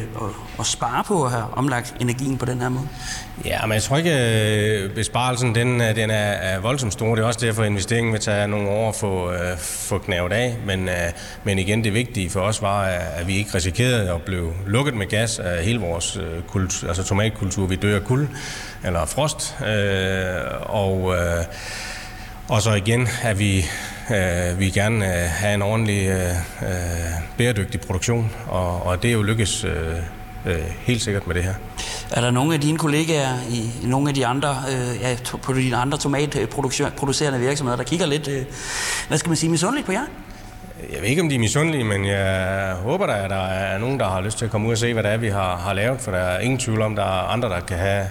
[0.59, 2.88] at spare på at have omlagt energien på den her måde?
[3.45, 7.15] Ja, men jeg tror ikke, at besparelsen den, den er, er voldsomt stor.
[7.15, 10.31] Det er også derfor, at investeringen vil tage nogle år at få, uh, få knævet
[10.31, 10.57] af.
[10.65, 10.93] Men, uh,
[11.43, 15.07] men igen, det vigtige for os var, at vi ikke risikerede at blive lukket med
[15.07, 17.65] gas af hele vores uh, kult, altså tomatkultur.
[17.65, 18.27] Vi dør af kul
[18.83, 19.55] eller frost.
[19.61, 21.45] Øh, og, øh,
[22.47, 23.65] og så igen, at vi,
[24.11, 26.35] øh, vi gerne øh, have en ordentlig øh,
[27.37, 29.71] bæredygtig produktion, og, og det er jo lykkes øh,
[30.45, 31.53] øh, helt sikkert med det her.
[32.11, 35.77] Er der nogle af dine kollegaer i, nogle af de andre, øh, ja, på dine
[35.77, 38.45] andre tomatproducerende virksomheder, der kigger lidt, øh,
[39.07, 40.05] hvad skal man sige, misundeligt på jer?
[40.93, 43.99] Jeg ved ikke, om de er misundelige, men jeg håber da, at der er nogen,
[43.99, 45.73] der har lyst til at komme ud og se, hvad det er, vi har, har
[45.73, 48.05] lavet, for der er ingen tvivl om, der er andre, der kan have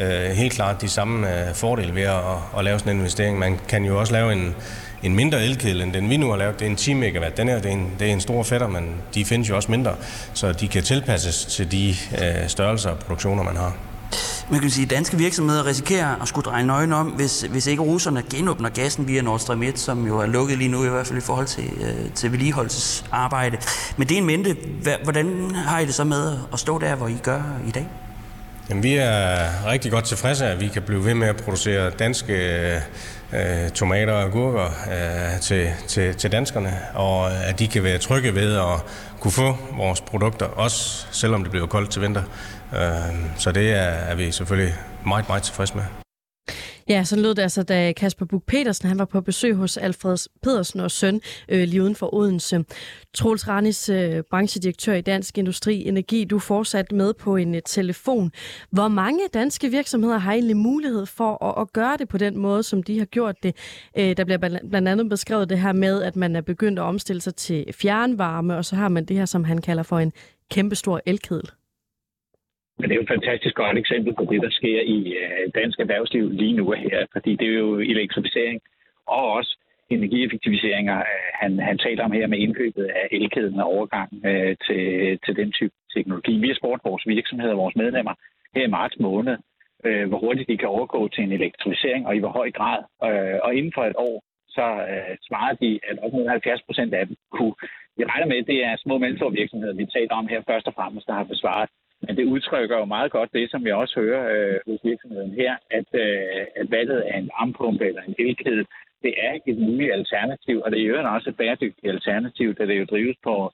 [0.00, 2.20] øh, helt klart de samme øh, fordele ved at,
[2.58, 3.38] at lave sådan en investering.
[3.38, 4.54] Man kan jo også lave en,
[5.02, 6.58] en mindre elkedel, end den vi nu har lavet.
[6.58, 7.36] Det er en 10 megawatt.
[7.36, 9.70] Den her, det er en, det er en stor fætter, men de findes jo også
[9.70, 9.94] mindre,
[10.34, 13.76] så de kan tilpasses til de øh, størrelser og produktioner, man har.
[14.50, 17.82] Man kan sige, at danske virksomheder risikerer at skulle dreje nøgen om, hvis, hvis ikke
[17.82, 21.06] russerne genåbner gassen via Nord Stream 1, som jo er lukket lige nu, i hvert
[21.06, 23.58] fald i forhold til, øh, til vedligeholdelsesarbejde.
[23.96, 24.56] Men det er en mente.
[25.02, 27.88] Hvordan har I det så med at stå der, hvor I gør i dag?
[28.68, 32.34] Jamen, vi er rigtig godt tilfredse, at vi kan blive ved med at producere danske
[33.32, 38.34] øh, tomater og agurker øh, til, til, til danskerne, og at de kan være trygge
[38.34, 38.84] ved at
[39.20, 42.22] kunne få vores produkter, også selvom det bliver koldt til vinter.
[42.74, 42.80] Øh,
[43.36, 44.74] så det er, er vi selvfølgelig
[45.06, 46.01] meget, meget tilfredse med.
[46.88, 50.16] Ja, så lød det altså, da Kasper Buk petersen han var på besøg hos Alfred
[50.42, 52.64] Pedersen og søn øh, lige uden for Odense.
[53.14, 58.32] Troels Ranis, øh, branchedirektør i Dansk Industri Energi, du fortsat med på en øh, telefon.
[58.70, 62.62] Hvor mange danske virksomheder har egentlig mulighed for at, at gøre det på den måde,
[62.62, 63.56] som de har gjort det?
[63.98, 64.38] Øh, der bliver
[64.70, 68.56] blandt andet beskrevet det her med, at man er begyndt at omstille sig til fjernvarme,
[68.56, 70.12] og så har man det her, som han kalder for en
[70.50, 71.50] kæmpestor elkedel.
[72.82, 75.80] Men det er jo et fantastisk godt eksempel på det, der sker i øh, dansk
[75.80, 78.60] erhvervsliv lige nu her, fordi det er jo elektrificering
[79.06, 79.58] og også
[79.90, 84.84] energieffektiviseringer, øh, han, han taler om her med indkøbet af elkæden og overgang øh, til,
[85.24, 86.38] til den type teknologi.
[86.38, 88.14] Vi har spurgt vores virksomheder, vores medlemmer
[88.54, 89.36] her i marts måned,
[89.84, 92.80] øh, hvor hurtigt de kan overgå til en elektrificering og i hvor høj grad.
[93.08, 96.94] Øh, og inden for et år, så øh, svarer de, at op mod 70 procent
[96.94, 97.54] af dem kunne.
[97.98, 100.66] Jeg regner med, at det er små og mellemstore virksomheder, vi taler om her først
[100.66, 101.70] og fremmest, der har besvaret
[102.02, 105.56] men det udtrykker jo meget godt det, som jeg også hører øh, hos virksomheden her,
[105.70, 108.64] at, øh, at valget af en armpumpe eller en elkæde,
[109.02, 112.78] det er et muligt alternativ, og det er jo også et bæredygtigt alternativ, da det
[112.78, 113.52] jo drives på,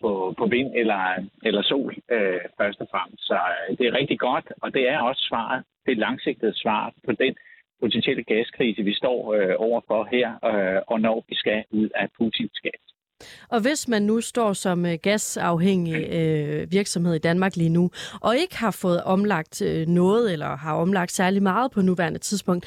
[0.00, 1.02] på, på vind eller,
[1.42, 3.26] eller sol øh, først og fremmest.
[3.26, 7.12] Så øh, det er rigtig godt, og det er også svaret, det langsigtede svar på
[7.12, 7.36] den
[7.80, 12.60] potentielle gaskrise, vi står øh, overfor her, øh, og når vi skal ud af Putins
[12.62, 12.95] gas.
[13.50, 18.36] Og hvis man nu står som øh, gasafhængig øh, virksomhed i Danmark lige nu, og
[18.36, 22.64] ikke har fået omlagt øh, noget, eller har omlagt særlig meget på nuværende tidspunkt,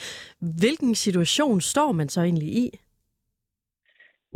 [0.60, 2.80] hvilken situation står man så egentlig i?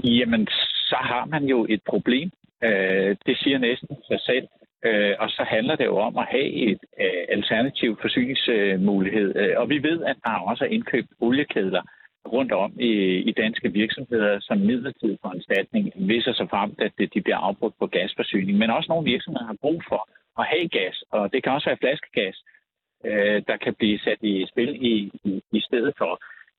[0.03, 0.47] Jamen,
[0.89, 2.31] så har man jo et problem.
[2.63, 4.47] Øh, det siger næsten sig selv.
[4.85, 9.35] Øh, og så handler det jo om at have et øh, alternativ forsyningsmulighed.
[9.35, 11.81] Øh, og vi ved, at der også er indkøbt oliekedler,
[12.33, 12.91] rundt om i,
[13.29, 17.87] i danske virksomheder som midlertidig foranstaltning, hvis og så frem, at de bliver afbrudt på
[17.87, 18.57] gasforsyning.
[18.57, 20.01] Men også nogle virksomheder har brug for
[20.39, 22.37] at have gas, og det kan også være flaskegas,
[23.05, 26.11] øh, der kan blive sat i spil i, i, i stedet for.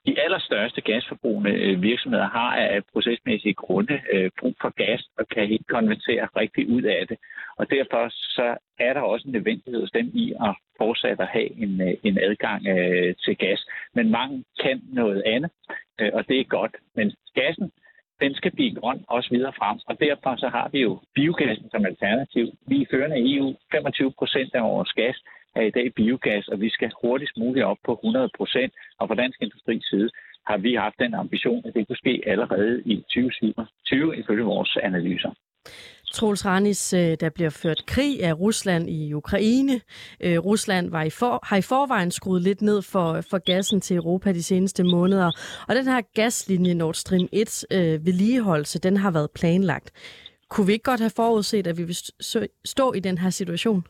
[0.07, 5.51] De allerstørste gasforbrugende øh, virksomheder har af procesmæssige grunde øh, brug for gas og kan
[5.51, 7.19] ikke konvertere rigtig ud af det.
[7.57, 11.51] Og derfor så er der også en nødvendighed hos dem i at fortsat at have
[11.63, 13.67] en, øh, en adgang øh, til gas.
[13.95, 15.51] Men mange kan noget andet,
[16.01, 16.77] øh, og det er godt.
[16.95, 17.73] Men gassen,
[18.21, 21.87] den skal blive grøn også videre frem, og derfor så har vi jo biogassen som
[21.87, 22.47] alternativ.
[22.67, 23.55] Vi er førende i EU.
[23.73, 25.17] 25 procent af vores gas
[25.55, 28.73] er i dag biogas, og vi skal hurtigst muligt op på 100 procent.
[28.99, 30.11] Og fra Dansk Industris side
[30.47, 35.31] har vi haft den ambition, at det kunne ske allerede i 2020, ifølge vores analyser.
[36.13, 39.81] Troels Ranis, øh, der bliver ført krig af Rusland i Ukraine.
[40.21, 43.97] Øh, Rusland var i for, har i forvejen skruet lidt ned for, for gassen til
[43.97, 45.31] Europa de seneste måneder.
[45.69, 49.93] Og den her gaslinje Nord Stream 1 øh, vedligeholdelse, den har været planlagt.
[50.49, 51.97] Kunne vi ikke godt have forudset, at vi vil
[52.65, 53.85] stå i den her situation?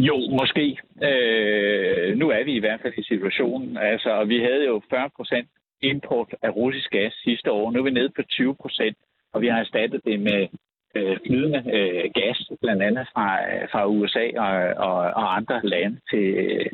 [0.00, 0.78] Jo, måske.
[1.02, 3.76] Øh, nu er vi i hvert fald i situationen.
[3.76, 5.48] Altså, vi havde jo 40 procent
[5.82, 7.70] import af russisk gas sidste år.
[7.70, 8.96] Nu er vi nede på 20 procent
[9.32, 10.48] og vi har erstattet det med
[10.94, 14.52] øh, flydende øh, gas, blandt andet fra, øh, fra USA og,
[14.88, 16.26] og, og andre lande til,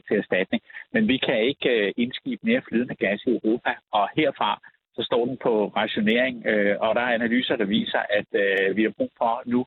[0.08, 0.62] til erstatning.
[0.92, 4.60] Men vi kan ikke øh, indskibe mere flydende gas i Europa, og herfra
[4.96, 8.82] så står den på rationering, øh, og der er analyser, der viser, at øh, vi
[8.82, 9.66] har brug for nu,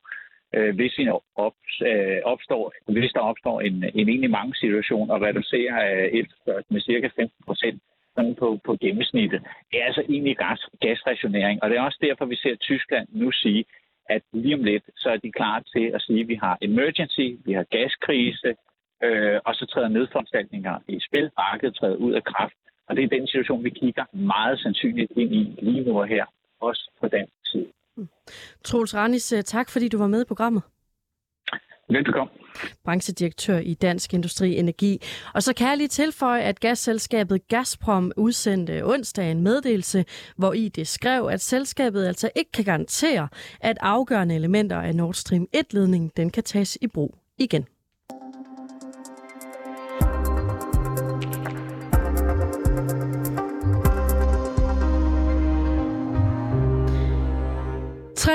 [0.54, 5.22] øh, hvis, en op, øh, opstår, hvis der opstår en, en egentlig mange situation, og
[5.22, 7.82] reducere øh, efterspørgsel med cirka 15 procent,
[8.38, 9.40] på, på gennemsnittet.
[9.70, 13.30] Det er altså egentlig gas, gasrationering, og det er også derfor, vi ser Tyskland nu
[13.32, 13.64] sige,
[14.08, 17.26] at lige om lidt, så er de klar til at sige, at vi har emergency,
[17.46, 18.54] vi har gaskrise,
[19.02, 22.54] øh, og så træder nedforanstaltninger i spil, markedet træder ud af kraft.
[22.88, 26.24] Og det er den situation, vi kigger meget sandsynligt ind i lige nu og her,
[26.60, 27.66] også på den side.
[28.64, 30.62] Troels Ranis, øh, tak fordi du var med i programmet.
[31.90, 32.32] Velbekomme.
[32.84, 35.02] Branchedirektør i Dansk Industri Energi.
[35.34, 40.04] Og så kan jeg lige tilføje, at gasselskabet Gazprom udsendte onsdag en meddelelse,
[40.36, 43.28] hvor i det skrev, at selskabet altså ikke kan garantere,
[43.60, 47.66] at afgørende elementer af Nord Stream 1-ledningen den kan tages i brug igen.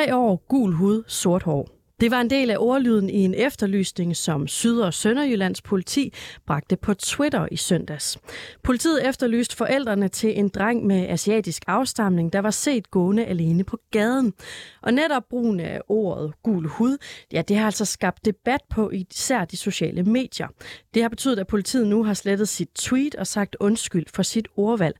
[0.03, 1.69] Tre år, gul hud, sort hår.
[1.99, 6.13] Det var en del af ordlyden i en efterlysning, som Syd- og Sønderjyllands politi
[6.45, 8.17] bragte på Twitter i søndags.
[8.63, 13.77] Politiet efterlyste forældrene til en dreng med asiatisk afstamning, der var set gående alene på
[13.91, 14.33] gaden.
[14.81, 16.97] Og netop brugen af ordet gul hud,
[17.31, 20.47] ja, det har altså skabt debat på især de sociale medier.
[20.93, 24.47] Det har betydet, at politiet nu har slettet sit tweet og sagt undskyld for sit
[24.57, 24.95] ordvalg.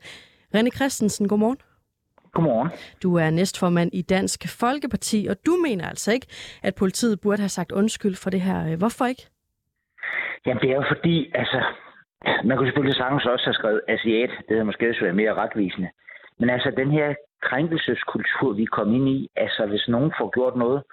[0.55, 1.57] René Christensen, godmorgen.
[2.33, 2.69] Godmorgen.
[3.03, 6.27] Du er næstformand i Dansk Folkeparti, og du mener altså ikke,
[6.63, 8.77] at politiet burde have sagt undskyld for det her.
[8.77, 9.23] Hvorfor ikke?
[10.45, 11.63] Jamen, det er jo fordi, altså,
[12.43, 14.29] man kunne selvfølgelig sagtens også have skrevet asiat.
[14.45, 15.89] Det havde måske også været mere retvisende.
[16.39, 20.83] Men altså, den her krænkelseskultur, vi kom ind i, altså, hvis nogen får gjort noget,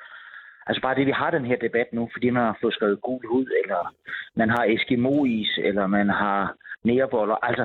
[0.67, 3.25] altså bare det, vi har den her debat nu, fordi man har fået skrevet gul
[3.33, 3.95] hud, eller
[4.37, 7.65] man har Eskimo-is, eller man har nærboller, altså,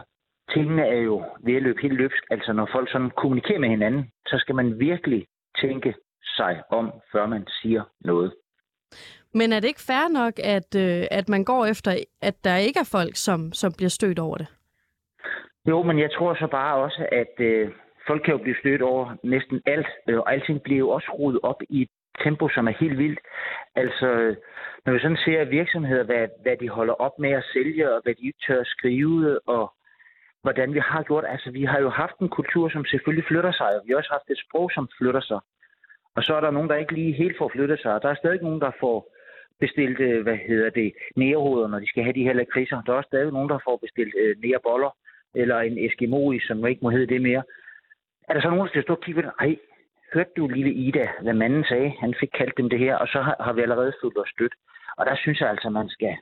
[0.55, 1.15] tingene er jo
[1.45, 2.23] ved at løbe helt løbsk.
[2.31, 5.25] Altså når folk sådan kommunikerer med hinanden, så skal man virkelig
[5.61, 5.93] tænke
[6.37, 8.33] sig om, før man siger noget.
[9.33, 11.91] Men er det ikke fair nok, at, øh, at man går efter,
[12.21, 14.47] at der ikke er folk, som, som bliver stødt over det?
[15.67, 17.71] Jo, men jeg tror så bare også, at øh,
[18.07, 21.39] folk kan jo blive stødt over næsten alt, øh, og alting bliver jo også rodet
[21.43, 21.89] op i et
[22.23, 23.19] tempo, som er helt vildt.
[23.75, 24.35] Altså,
[24.85, 28.13] når vi sådan ser virksomheder, hvad, hvad de holder op med at sælge, og hvad
[28.15, 29.73] de ikke tør skrive, og
[30.45, 31.25] hvordan vi har gjort.
[31.33, 34.13] Altså, vi har jo haft en kultur, som selvfølgelig flytter sig, og vi har også
[34.17, 35.39] haft et sprog, som flytter sig.
[36.15, 38.01] Og så er der nogen, der ikke lige helt får flyttet sig.
[38.01, 38.97] Der er stadig nogen, der får
[39.59, 42.81] bestilt, øh, hvad hedder det, nærehoveder, når de skal have de her lakridser.
[42.81, 44.91] Der er også stadig nogen, der får bestilt øh, næreboller,
[45.35, 47.43] eller en Eskimoi, som ikke må hedde det mere.
[48.27, 49.29] Er der så nogen, der skal stå og kigge på?
[49.39, 49.55] Ej,
[50.13, 51.89] hørte du lille Ida, hvad manden sagde?
[51.99, 54.55] Han fik kaldt dem det her, og så har, har vi allerede fået os stødt.
[54.97, 56.15] Og der synes jeg altså, man skal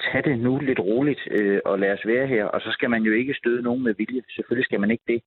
[0.00, 2.44] tag det nu lidt roligt øh, og lade os være her.
[2.44, 4.22] Og så skal man jo ikke støde nogen med vilje.
[4.34, 5.20] Selvfølgelig skal man ikke det.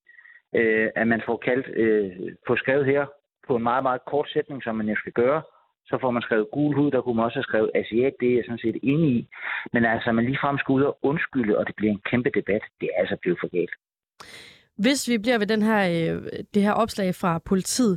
[0.54, 2.10] Øh, at man får kaldt øh,
[2.46, 3.06] på skrevet her
[3.48, 5.42] på en meget, meget kort sætning, som man jo skal gøre.
[5.86, 8.34] Så får man skrevet gul hud, der kunne man også have skrevet asiat, det er
[8.34, 9.28] jeg sådan set enig i.
[9.72, 12.62] Men altså, man ligefrem skal ud og undskylde, og det bliver en kæmpe debat.
[12.80, 13.74] Det er altså blevet for galt.
[14.78, 16.22] Hvis vi bliver ved den her, øh,
[16.54, 17.94] det her opslag fra politiet,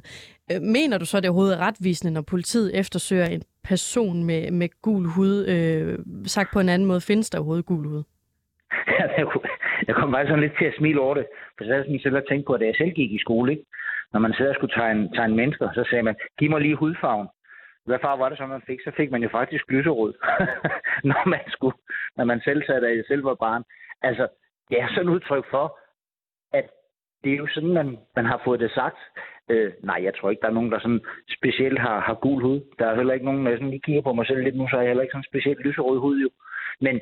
[0.51, 4.51] øh, mener du så, at det overhovedet er retvisende, når politiet eftersøger en person med,
[4.51, 5.47] med gul hud?
[5.53, 8.03] Øh, sagt på en anden måde, findes der overhovedet gul hud?
[9.87, 11.25] jeg kom bare sådan lidt til at smile over det,
[11.57, 13.51] for så havde jeg selv at tænke på, at da jeg selv gik i skole,
[13.51, 13.65] ikke?
[14.13, 17.27] når man sad og skulle tegne, tegne mennesker, så sagde man, giv mig lige hudfarven.
[17.85, 18.79] Hvad farve var det så, man fik?
[18.83, 20.13] Så fik man jo faktisk lyserød,
[21.11, 21.77] når man skulle,
[22.17, 23.63] når man selv sad der selv var barn.
[24.01, 24.27] Altså,
[24.69, 25.79] det er sådan et udtryk for,
[26.53, 26.69] at
[27.23, 28.97] det er jo sådan, man, man har fået det sagt.
[29.49, 31.01] Øh, nej, jeg tror ikke, der er nogen, der sådan
[31.37, 32.59] specielt har, har gul hud.
[32.79, 34.75] Der er heller ikke nogen, der sådan lige kigger på mig selv lidt nu, så
[34.75, 36.29] er jeg heller ikke sådan specielt lyserød hud jo.
[36.81, 37.01] Men,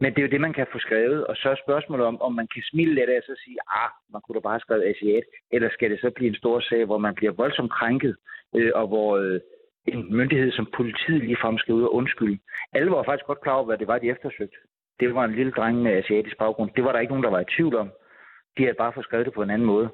[0.00, 1.26] men det er jo det, man kan få skrevet.
[1.26, 3.90] Og så er spørgsmålet om, om man kan smile lidt af og så sige, ah,
[4.12, 5.24] man kunne da bare have skrevet asiat.
[5.52, 8.16] Eller skal det så blive en stor sag, hvor man bliver voldsomt krænket,
[8.56, 9.40] øh, og hvor øh,
[9.86, 12.38] en myndighed som politiet ligefrem skal ud og undskylde.
[12.72, 14.56] Alle var faktisk godt klar over, hvad det var, de eftersøgte.
[15.00, 16.70] Det var en lille dreng med asiatisk baggrund.
[16.76, 17.90] Det var der ikke nogen, der var i tvivl om.
[18.56, 19.90] De havde bare fået skrevet det på en anden måde.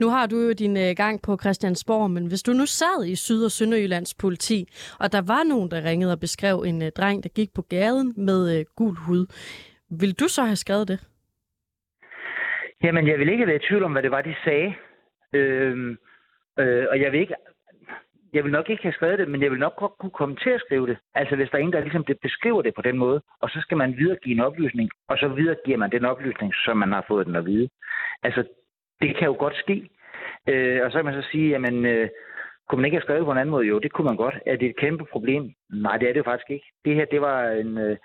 [0.00, 3.16] Nu har du jo din øh, gang på Christiansborg, men hvis du nu sad i
[3.16, 4.68] Syd- og Sønderjyllands politi,
[5.00, 8.14] og der var nogen, der ringede og beskrev en øh, dreng, der gik på gaden
[8.16, 9.26] med øh, gul hud,
[10.00, 10.98] vil du så have skrevet det?
[12.82, 14.74] Jamen, jeg vil ikke være i tvivl om, hvad det var, de sagde.
[15.32, 15.90] Øhm,
[16.58, 17.34] øh, og jeg vil ikke
[18.32, 20.50] jeg vil nok ikke have skrevet det, men jeg vil nok godt kunne komme til
[20.50, 20.98] at skrive det.
[21.14, 23.76] Altså hvis der er en, der ligesom beskriver det på den måde, og så skal
[23.76, 27.36] man videregive en oplysning, og så videregiver man den oplysning, som man har fået den
[27.36, 27.68] at vide.
[28.22, 28.44] Altså
[29.02, 29.90] det kan jo godt ske.
[30.48, 32.08] Øh, og så kan man så sige, jamen, øh,
[32.68, 33.66] kunne man ikke have skrevet på en anden måde?
[33.66, 34.36] Jo, det kunne man godt.
[34.46, 35.54] Er det et kæmpe problem?
[35.70, 36.66] Nej, det er det jo faktisk ikke.
[36.84, 37.96] Det her, det var en, øh,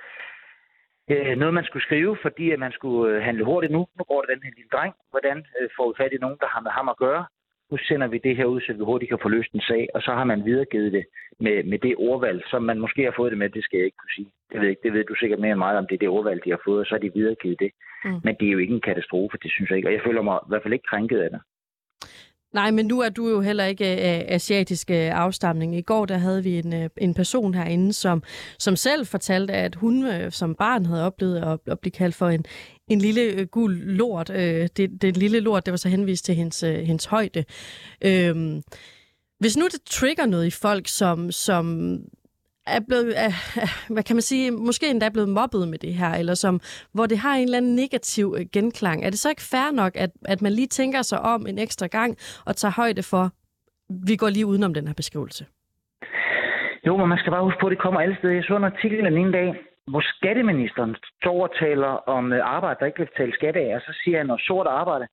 [1.09, 3.87] øh noget, man skulle skrive, fordi at man skulle øh, handle hurtigt nu.
[3.97, 4.93] Nu går det den her lille dreng.
[5.11, 7.25] Hvordan øh, får vi fat i nogen, der har med ham at gøre?
[7.71, 10.01] Nu sender vi det her ud, så vi hurtigt kan få løst en sag, og
[10.01, 11.05] så har man videregivet det
[11.39, 13.97] med, med det ordvalg, som man måske har fået det med, det skal jeg ikke
[14.01, 14.29] kunne sige.
[14.51, 16.45] Det ved, ikke, det ved du sikkert mere end meget om, det er det ordvalg,
[16.45, 17.71] de har fået, og så har de videregivet det.
[18.05, 18.19] Mm.
[18.23, 20.39] Men det er jo ikke en katastrofe, det synes jeg ikke, og jeg føler mig
[20.43, 21.41] i hvert fald ikke krænket af det.
[22.55, 25.77] Nej, men nu er du jo heller ikke af øh, asiatisk øh, afstamning.
[25.77, 28.23] I går der havde vi en, øh, en person herinde, som,
[28.59, 32.29] som selv fortalte, at hun øh, som barn havde oplevet at, at blive kaldt for
[32.29, 32.45] en,
[32.87, 34.29] en lille øh, gul lort.
[34.29, 37.43] Øh, det, det lille lort, det var så henvist til hendes, hendes højde.
[38.01, 38.61] Øhm,
[39.39, 41.97] hvis nu det trigger noget i folk, som, som
[42.67, 43.31] er blevet, er,
[43.93, 46.59] hvad kan man sige, måske endda blevet mobbet med det her, eller som,
[46.93, 49.05] hvor det har en eller anden negativ øh, genklang.
[49.05, 51.87] Er det så ikke fair nok, at, at man lige tænker sig om en ekstra
[51.87, 53.23] gang og tager højde for,
[54.09, 55.45] vi går lige udenom den her beskrivelse?
[56.87, 58.33] Jo, men man skal bare huske på, at det kommer alle steder.
[58.33, 59.55] Jeg så en artikel den ene dag,
[59.87, 63.91] hvor skatteministeren står og taler om arbejde, der ikke vil betalt skat af, og så
[64.03, 65.07] siger han, når sort arbejde,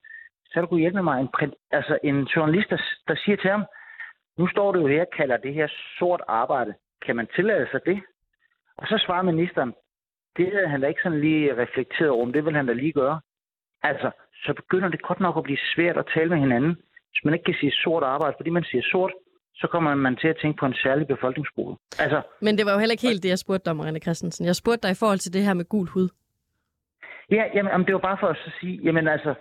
[0.47, 3.65] så er du kunne hjælpe mig en, altså en journalist, der, der siger til ham,
[4.39, 6.75] Nu står det jo her, kalder det her sort arbejde.
[7.07, 8.03] Kan man tillade sig det?
[8.77, 9.73] Og så svarer ministeren,
[10.37, 12.93] det havde han da ikke sådan lige reflekteret over, men det vil han da lige
[12.93, 13.21] gøre.
[13.83, 14.11] Altså,
[14.45, 16.75] så begynder det godt nok at blive svært at tale med hinanden,
[17.11, 18.35] hvis man ikke kan sige sort arbejde.
[18.39, 19.13] Fordi man siger sort,
[19.55, 21.77] så kommer man til at tænke på en særlig befolkningsgruppe.
[21.99, 24.47] Altså, Men det var jo heller ikke helt det, jeg spurgte dig om, René Christensen.
[24.47, 26.09] Jeg spurgte dig i forhold til det her med gul hud.
[27.31, 29.35] Ja, jamen, jamen, det var bare for at så sige, jamen altså,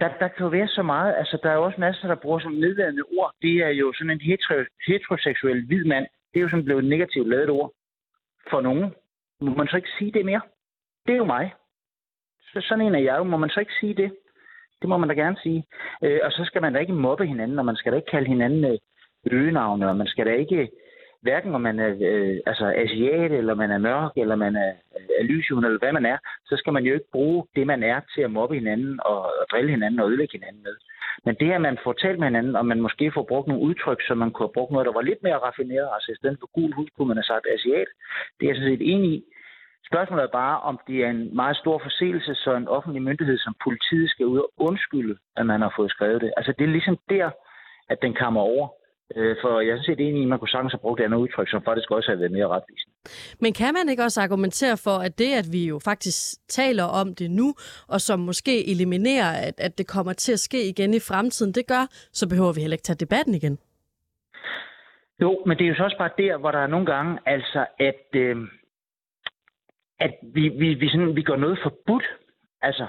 [0.00, 2.40] der, der kan jo være så meget, altså der er jo også masser, der bruger
[2.40, 3.32] som nedladende ord.
[3.42, 6.06] Det er jo sådan en hetero, heteroseksuel hvid mand.
[6.32, 7.72] Det er jo sådan blevet et negativt lavet ord
[8.50, 8.94] for nogen.
[9.40, 10.40] Må man så ikke sige det mere?
[11.06, 11.54] Det er jo mig.
[12.52, 13.24] Så sådan en er jeg jo.
[13.24, 14.10] Må man så ikke sige det?
[14.80, 15.64] Det må man da gerne sige.
[16.04, 18.26] Øh, og så skal man da ikke mobbe hinanden, og man skal da ikke kalde
[18.26, 18.78] hinanden øh,
[19.30, 20.70] øgenavne, og man skal da ikke,
[21.20, 24.72] hverken om man er øh, altså asiat, eller man er mørk, eller man er,
[25.18, 28.00] er lyshund, eller hvad man er, så skal man jo ikke bruge det, man er,
[28.14, 30.76] til at mobbe hinanden, og, og drille hinanden, og ødelægge hinanden med.
[31.24, 34.00] Men det, at man får talt med hinanden, og man måske får brugt nogle udtryk,
[34.02, 36.50] så man kunne have brugt noget, der var lidt mere raffineret, altså i stedet for
[36.54, 37.88] gul hud, kunne man have sagt asiat.
[38.36, 39.24] Det er jeg sådan set enig i.
[39.90, 43.54] Spørgsmålet er bare, om det er en meget stor forseelse, så en offentlig myndighed som
[43.64, 46.32] politiet skal ud og undskylde, at man har fået skrevet det.
[46.36, 47.30] Altså det er ligesom der,
[47.88, 48.68] at den kommer over.
[49.16, 51.04] Øh, for jeg er sådan set enig i, at man kunne sagtens have brugt det
[51.04, 52.92] andet udtryk, som faktisk også har været mere retvisende.
[53.40, 56.18] Men kan man ikke også argumentere for, at det, at vi jo faktisk
[56.48, 57.54] taler om det nu,
[57.88, 61.66] og som måske eliminerer, at, at det kommer til at ske igen i fremtiden, det
[61.66, 63.58] gør, så behøver vi heller ikke tage debatten igen?
[65.22, 67.66] Jo, men det er jo så også bare der, hvor der er nogle gange, altså
[67.78, 68.36] at, øh,
[70.00, 72.04] at vi, vi, vi, sådan, vi gør noget forbudt.
[72.62, 72.86] Altså,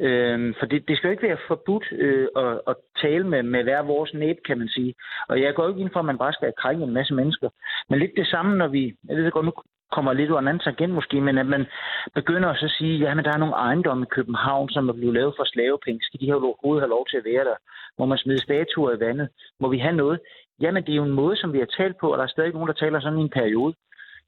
[0.00, 3.62] øh, for det, det skal jo ikke være forbudt øh, at, at tale med, med
[3.62, 4.94] hver vores næb, kan man sige.
[5.28, 7.48] Og jeg går ikke ind for, at man bare skal krænke en masse mennesker.
[7.88, 9.52] Men lidt det samme, når vi, jeg ved godt, nu
[9.92, 11.66] kommer lidt over en anden tangent måske, men at man
[12.14, 15.34] begynder at så sige, men der er nogle ejendomme i København, som er blevet lavet
[15.36, 16.00] for slavepenge.
[16.04, 17.56] Skal de her overhovedet have lov til at være der?
[17.98, 19.28] Må man smide statuer i vandet?
[19.60, 20.20] Må vi have noget?
[20.60, 22.52] Jamen, det er jo en måde, som vi har talt på, og der er stadig
[22.52, 23.74] nogen, der taler sådan i en periode.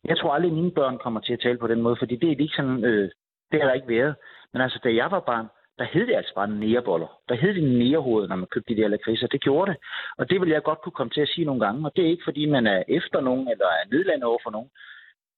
[0.04, 2.26] Jeg tror aldrig, at mine børn kommer til at tale på den måde, fordi det
[2.26, 3.10] er ikke sådan, øh,
[3.52, 4.14] det har der ikke været.
[4.52, 5.46] Men altså, da jeg var barn,
[5.80, 7.10] der hed det altså bare næreboller.
[7.28, 9.26] Der hed det nærhoved, når man købte de der lakridser.
[9.26, 9.78] Det gjorde det.
[10.18, 11.86] Og det vil jeg godt kunne komme til at sige nogle gange.
[11.86, 14.70] Og det er ikke, fordi man er efter nogen, eller er nedlandet over for nogen.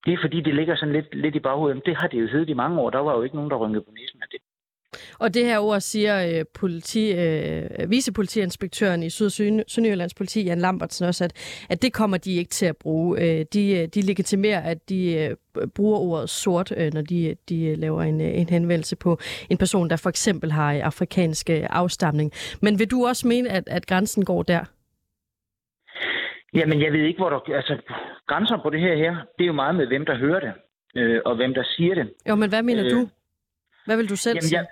[0.05, 1.87] Det er, fordi det ligger sådan lidt, lidt i baghovedet.
[1.87, 2.91] Det har det jo heddet i mange år.
[2.91, 4.41] Der var jo ikke nogen, der rynkede på næsen af det.
[5.19, 9.33] Og det her ord siger øh, politi, øh, vicepolitiinspektøren i Syd- og
[9.69, 13.21] Sønderjyllands politi, Jan Lambertsen også, at, at det kommer de ikke til at bruge.
[13.21, 17.77] Øh, de, øh, de legitimerer, at de øh, bruger ordet sort, øh, når de, de
[17.77, 19.19] laver en, øh, en henvendelse på
[19.51, 22.33] en person, der for eksempel har afrikansk afstamning.
[22.63, 24.65] Men vil du også mene, at, at grænsen går der?
[26.55, 27.55] Jamen, jeg ved ikke, hvor der...
[27.55, 27.77] Altså,
[28.29, 30.53] grænser på det her her, det er jo meget med, hvem der hører det,
[30.97, 32.13] øh, og hvem der siger det.
[32.29, 33.09] Jo, men hvad mener øh, du?
[33.87, 34.59] Hvad vil du selv Jamen, sige?
[34.59, 34.67] Jeg,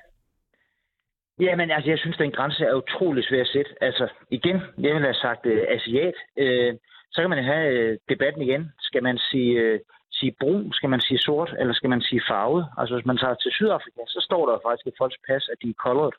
[1.40, 3.70] Jamen, altså, jeg synes, den grænse er utrolig svær at sætte.
[3.80, 6.14] Altså, igen, jeg vil have sagt øh, asiat.
[6.36, 6.74] Øh,
[7.12, 8.72] så kan man have øh, debatten igen.
[8.80, 9.80] Skal man sige, øh,
[10.12, 10.72] sige brun?
[10.72, 11.54] Skal man sige sort?
[11.58, 12.66] Eller skal man sige farvet?
[12.78, 15.68] Altså, hvis man tager til Sydafrika, så står der faktisk i folks pas, at de
[15.70, 16.16] er colored.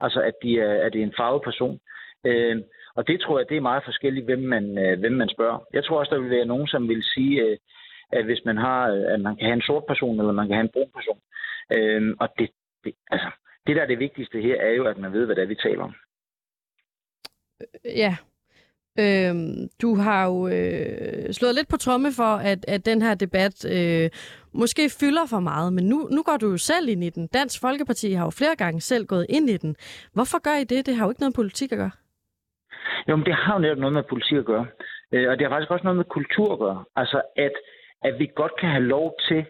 [0.00, 1.80] Altså, at de er, at det er en farvet person.
[2.26, 2.56] Øh,
[2.96, 5.58] og det tror jeg, det er meget forskelligt, hvem man, øh, hvem man spørger.
[5.72, 7.56] Jeg tror også, der vil være nogen, som vil sige, øh,
[8.12, 10.56] at hvis man har, øh, at man kan have en sort person, eller man kan
[10.56, 11.20] have en brun person.
[11.72, 12.50] Øh, og det,
[12.84, 13.30] det, altså,
[13.66, 15.54] det, der er det vigtigste her, er jo, at man ved, hvad det er, vi
[15.54, 15.94] taler om.
[17.84, 18.16] Ja.
[18.98, 23.56] Øhm, du har jo øh, slået lidt på tromme for, at, at den her debat
[23.76, 24.10] øh,
[24.52, 27.26] måske fylder for meget, men nu, nu går du jo selv ind i den.
[27.26, 29.76] Dansk Folkeparti har jo flere gange selv gået ind i den.
[30.12, 30.86] Hvorfor gør I det?
[30.86, 31.90] Det har jo ikke noget politik at gøre.
[33.08, 34.66] Jo, men det har jo netop noget med politik at gøre.
[35.12, 36.84] Øh, og det har faktisk også noget med kultur at gøre.
[36.96, 37.52] Altså, at,
[38.02, 39.44] at vi godt kan have lov til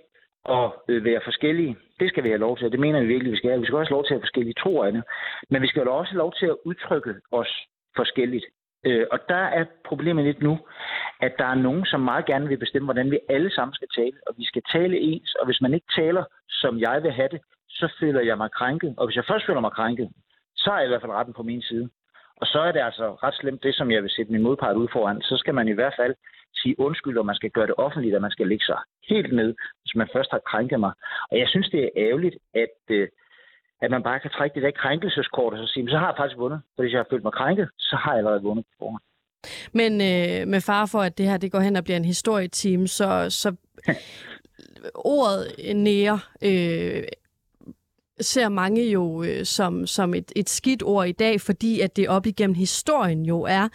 [0.49, 0.71] at
[1.05, 1.77] være forskellige.
[2.01, 3.61] Det skal vi have lov til, det mener vi virkelig, vi skal have.
[3.61, 5.03] Vi skal også have lov til at have forskellige tro af det.
[5.51, 7.53] Men vi skal jo også have lov til at udtrykke os
[7.97, 8.45] forskelligt.
[8.87, 10.59] Øh, og der er problemet lidt nu,
[11.21, 14.17] at der er nogen, som meget gerne vil bestemme, hvordan vi alle sammen skal tale.
[14.27, 17.41] Og vi skal tale ens, og hvis man ikke taler, som jeg vil have det,
[17.69, 18.95] så føler jeg mig krænket.
[18.99, 20.09] Og hvis jeg først føler mig krænket,
[20.57, 21.89] så er jeg i hvert fald retten på min side.
[22.37, 24.89] Og så er det altså ret slemt det, som jeg vil sætte min modpart ud
[24.93, 25.23] foran.
[25.23, 26.15] Så skal man i hvert fald
[26.55, 29.55] sige undskyld, og man skal gøre det offentligt, og man skal lægge sig helt ned,
[29.83, 30.93] hvis man først har krænket mig.
[31.31, 33.09] Og jeg synes, det er ærgerligt, at, øh,
[33.83, 36.39] at man bare kan trække det der krænkelseskort og så sige, så har jeg faktisk
[36.39, 36.61] vundet.
[36.75, 39.03] For hvis jeg har følt mig krænket, så har jeg allerede vundet på forhånd.
[39.73, 42.87] Men øh, med far for, at det her det går hen og bliver en historieteam,
[42.87, 43.57] så, så
[44.95, 47.03] ordet nære øh,
[48.21, 52.09] ser mange jo øh, som, som et, et skidt ord i dag, fordi at det
[52.09, 53.69] op igennem historien jo er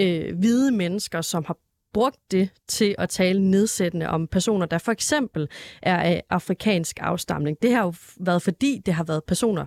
[0.00, 1.56] øh, hvide mennesker, som har
[1.92, 5.48] brugt det til at tale nedsættende om personer, der for eksempel
[5.82, 7.62] er af afrikansk afstamning.
[7.62, 9.66] Det har jo været fordi, det har været personer,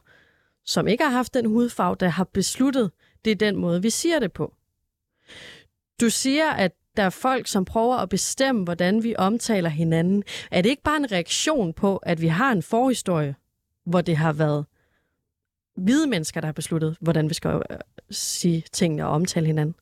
[0.65, 2.91] som ikke har haft den hudfarve, der har besluttet,
[3.25, 4.53] det er den måde, vi siger det på.
[6.01, 10.23] Du siger, at der er folk, som prøver at bestemme, hvordan vi omtaler hinanden.
[10.51, 13.35] Er det ikke bare en reaktion på, at vi har en forhistorie,
[13.85, 14.65] hvor det har været
[15.77, 17.77] hvide mennesker, der har besluttet, hvordan vi skal øh,
[18.11, 19.75] sige tingene og omtale hinanden?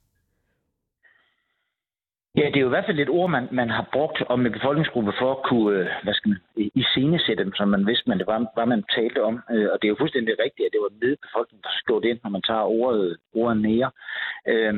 [2.37, 4.51] Ja, det er jo i hvert fald et ord, man, man har brugt om en
[4.51, 6.39] befolkningsgruppe for at kunne, øh, hvad skal man,
[6.75, 9.35] iscenesætte dem, som man vidste, man, det var, hvad man talte om.
[9.51, 12.19] Øh, og det er jo fuldstændig rigtigt, at det var med befolkningen, der skrev ind,
[12.23, 13.91] når man tager ordet, ordet nære.
[14.47, 14.73] Øh,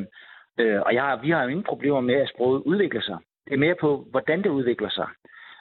[0.60, 3.18] øh, og jeg, vi har jo ingen problemer med, at sproget udvikler sig.
[3.46, 5.08] Det er mere på, hvordan det udvikler sig.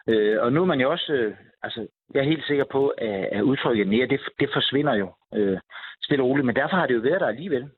[0.10, 1.34] Øh, og nu er man jo også, øh,
[1.64, 5.58] altså, jeg er helt sikker på, at, at udtrykket nære, det, det forsvinder jo øh,
[6.04, 6.46] stille og roligt.
[6.46, 7.70] Men derfor har det jo været der alligevel.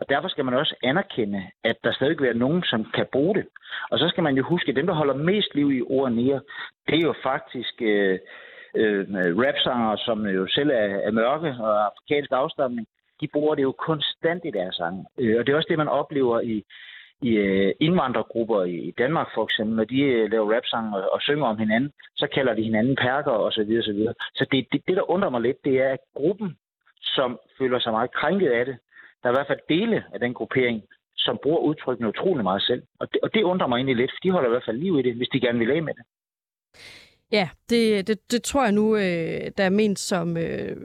[0.00, 3.34] Og derfor skal man også anerkende, at der stadig vil være nogen, som kan bruge
[3.34, 3.46] det.
[3.90, 6.40] Og så skal man jo huske, at dem, der holder mest liv i ordet nære,
[6.86, 8.18] det er jo faktisk øh,
[8.76, 9.04] øh,
[9.44, 12.86] rapsanger, som jo selv er, er mørke og afrikansk afstamning.
[13.20, 15.04] De bruger det jo konstant i deres sange.
[15.18, 16.64] Øh, og det er også det, man oplever i,
[17.22, 21.46] i øh, indvandrergrupper i Danmark for eksempel, når de øh, laver rapsange og, og synger
[21.46, 24.14] om hinanden, så kalder de hinanden perker og så videre, så videre.
[24.34, 26.56] Så det, det, det, der undrer mig lidt, det er, at gruppen,
[27.00, 28.76] som føler sig meget krænket af det,
[29.26, 30.82] der er i hvert fald dele af den gruppering,
[31.16, 32.82] som bruger udtrykkene utrolig meget selv.
[33.00, 34.98] Og det, og det undrer mig egentlig lidt, for de holder i hvert fald liv
[34.98, 36.04] i det, hvis de gerne vil af med det.
[37.32, 40.36] Ja, det, det, det tror jeg nu, øh, der er ment som...
[40.36, 40.76] Øh,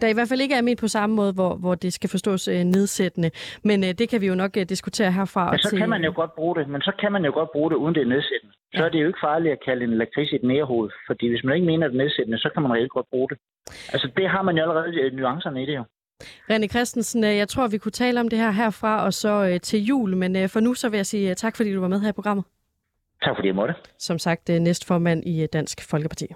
[0.00, 2.48] der i hvert fald ikke er ment på samme måde, hvor, hvor det skal forstås
[2.48, 3.30] øh, nedsættende.
[3.64, 5.50] Men øh, det kan vi jo nok øh, diskutere herfra.
[5.50, 5.78] Men så til...
[5.78, 7.94] kan man jo godt bruge det, men så kan man jo godt bruge det, uden
[7.94, 8.54] det er nedsættende.
[8.74, 8.84] Så ja.
[8.84, 11.66] er det jo ikke farligt at kalde en lakrids et nærhoved, fordi hvis man ikke
[11.66, 13.38] mener det nedsættende, så kan man reelt godt bruge det.
[13.92, 15.84] Altså det har man jo allerede øh, nuancerne i det jo.
[16.22, 19.60] René Christensen, øh, jeg tror, vi kunne tale om det her herfra og så øh,
[19.60, 22.00] til jul, men øh, for nu så vil jeg sige tak, fordi du var med
[22.00, 22.44] her i programmet.
[23.24, 23.74] Tak fordi jeg måtte.
[23.98, 26.26] Som sagt, næstformand i Dansk Folkeparti.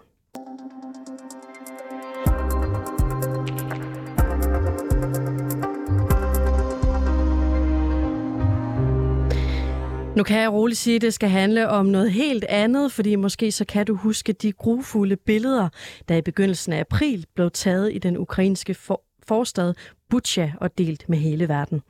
[10.17, 13.53] Nu kan jeg roligt sige, at det skal handle om noget helt andet, fordi måske
[13.53, 15.69] så kan du huske de grufulde billeder,
[16.09, 19.75] der i begyndelsen af april blev taget i den ukrainske for forstad
[20.11, 21.83] Butcha og delt med hele verden.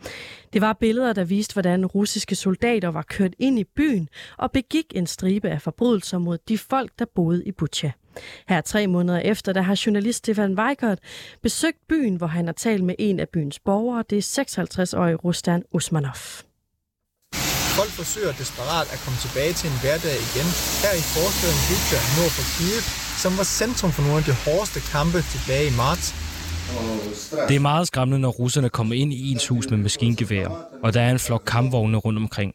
[0.52, 4.08] Det var billeder, der viste, hvordan russiske soldater var kørt ind i byen
[4.38, 7.90] og begik en stribe af forbrydelser mod de folk, der boede i Butcha.
[8.48, 10.98] Her tre måneder efter, der har journalist Stefan Weikert
[11.42, 15.62] besøgt byen, hvor han har talt med en af byens borgere, det er 56-årige Rustan
[15.72, 16.20] Usmanov.
[17.78, 20.48] Folk forsøger desperat at komme tilbage til en hverdag igen,
[20.84, 22.84] her i forstaden Butcha nord for Kiev,
[23.22, 26.27] som var centrum for nogle af de hårdeste kampe tilbage i marts
[27.48, 31.00] det er meget skræmmende, når russerne kommer ind i ens hus med maskingevær, og der
[31.00, 32.54] er en flok kampvogne rundt omkring.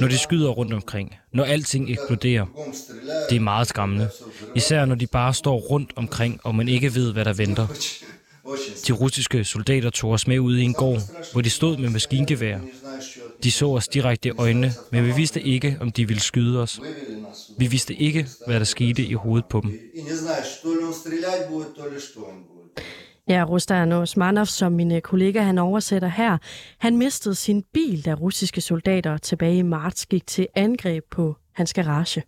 [0.00, 2.46] Når de skyder rundt omkring, når alting eksploderer.
[3.30, 4.08] Det er meget skræmmende.
[4.54, 7.66] Især når de bare står rundt omkring, og man ikke ved, hvad der venter.
[8.86, 11.00] De russiske soldater tog os med ud i en gård,
[11.32, 12.58] hvor de stod med maskingevær.
[13.42, 16.80] De så os direkte i øjnene, men vi vidste ikke, om de ville skyde os.
[17.58, 19.78] Vi vidste ikke, hvad der skete i hovedet på dem.
[23.29, 26.37] Ja, Rustan Osmanov, som min kollega han oversætter her,
[26.79, 31.73] han mistede sin bil, da russiske soldater tilbage i marts gik til angreb på hans
[31.73, 32.23] garage.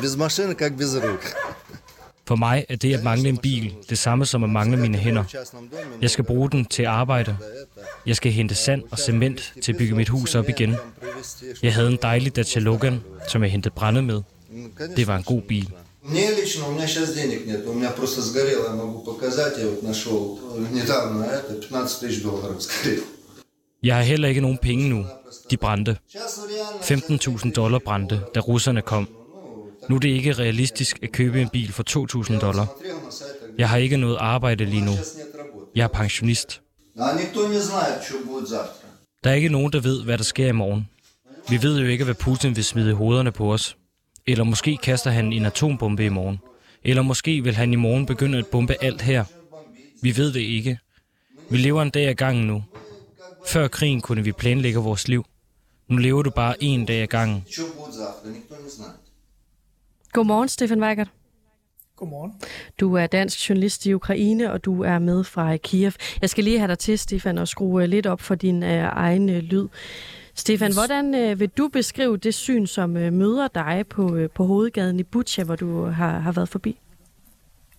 [0.00, 1.24] Без машины, как без рук.
[2.26, 5.24] For mig er det at mangle en bil det samme som at mangle mine hænder.
[6.02, 7.36] Jeg skal bruge den til arbejde.
[8.06, 10.76] Jeg skal hente sand og cement til at bygge mit hus op igen.
[11.62, 14.22] Jeg havde en dejlig Dacia Logan, som jeg hentede brænde med.
[14.96, 15.70] Det var en god bil.
[16.02, 19.66] Мне лично, у меня сейчас денег нет, у меня просто сгорело, я могу показать, я
[19.66, 20.38] вот нашел
[20.72, 23.04] недавно это, 15 тысяч долларов сгорело.
[23.82, 25.06] Jeg har heller ikke nogen penge nu.
[25.50, 25.96] De brændte.
[26.10, 29.08] 15.000 dollar brændte, da russerne kom.
[29.88, 31.84] Nu er det ikke realistisk at købe en bil for
[32.32, 32.66] 2.000 dollar.
[33.58, 34.92] Jeg har ikke noget arbejde lige nu.
[35.74, 36.60] Jeg er pensionist.
[39.24, 40.88] Der er ikke nogen, der ved, hvad der sker i morgen.
[41.48, 43.76] Vi ved jo ikke, hvad Putin vil smide hovederne på os.
[44.27, 46.39] Eller måske kaster han en atombombe i morgen.
[46.83, 49.23] Eller måske vil han i morgen begynde at bombe alt her.
[50.01, 50.79] Vi ved det ikke.
[51.49, 52.63] Vi lever en dag ad gangen nu.
[53.47, 55.25] Før krigen kunne vi planlægge vores liv.
[55.87, 57.45] Nu lever du bare en dag ad gangen.
[60.11, 61.07] Godmorgen, Stefan Weigert.
[61.95, 62.33] Godmorgen.
[62.79, 65.91] Du er dansk journalist i Ukraine, og du er med fra Kiev.
[66.21, 69.29] Jeg skal lige have dig til, Stefan, og skrue lidt op for din uh, egen
[69.29, 69.67] uh, lyd.
[70.35, 74.45] Stefan, hvordan øh, vil du beskrive det syn, som øh, møder dig på, øh, på
[74.45, 76.77] hovedgaden i Butcha, hvor du har, har været forbi?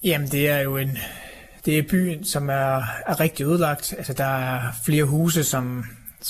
[0.05, 0.99] Jamen, det er jo en,
[1.65, 3.95] det er byen, som er, er rigtig ødelagt.
[3.99, 5.85] Altså, der er flere huse, som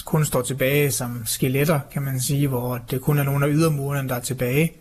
[0.05, 4.09] kun står tilbage som skeletter, kan man sige, hvor det kun er nogle af ydermurene,
[4.09, 4.73] der er tilbage.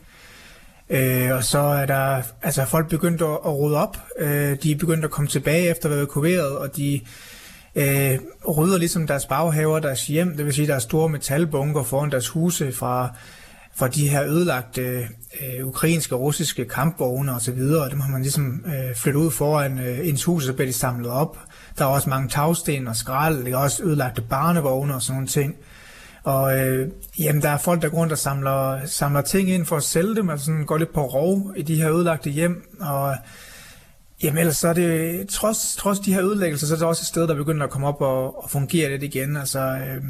[0.89, 3.97] Øh, og så er der, altså folk begyndt at, at rode op.
[4.19, 7.01] Øh, de er begyndt at komme tilbage efter at være evakueret, og de
[7.75, 12.27] øh, rydder ligesom deres baghaver, deres hjem, det vil sige deres store metalbunker foran deres
[12.27, 13.15] huse fra,
[13.75, 15.07] fra de her ødelagte
[15.41, 19.79] øh, ukrainske og russiske kampvogne osv., og dem har man ligesom øh, flyttet ud foran
[19.79, 21.37] øh, ens hus, så bliver de samlet op.
[21.77, 25.27] Der er også mange tagsten og skrald, der er også ødelagte barnevogne og sådan nogle
[25.27, 25.55] ting.
[26.23, 29.77] Og øh, jamen, der er folk, der går rundt og samler, samler ting ind for
[29.77, 33.15] at sælge dem, altså sådan går lidt på rov i de her ødelagte hjem, og
[34.23, 37.07] Jamen ellers så er det, trods, trods de her ødelæggelser, så er det også et
[37.07, 39.37] sted, der begynder at komme op og, og fungere lidt igen.
[39.37, 40.03] Altså, øh,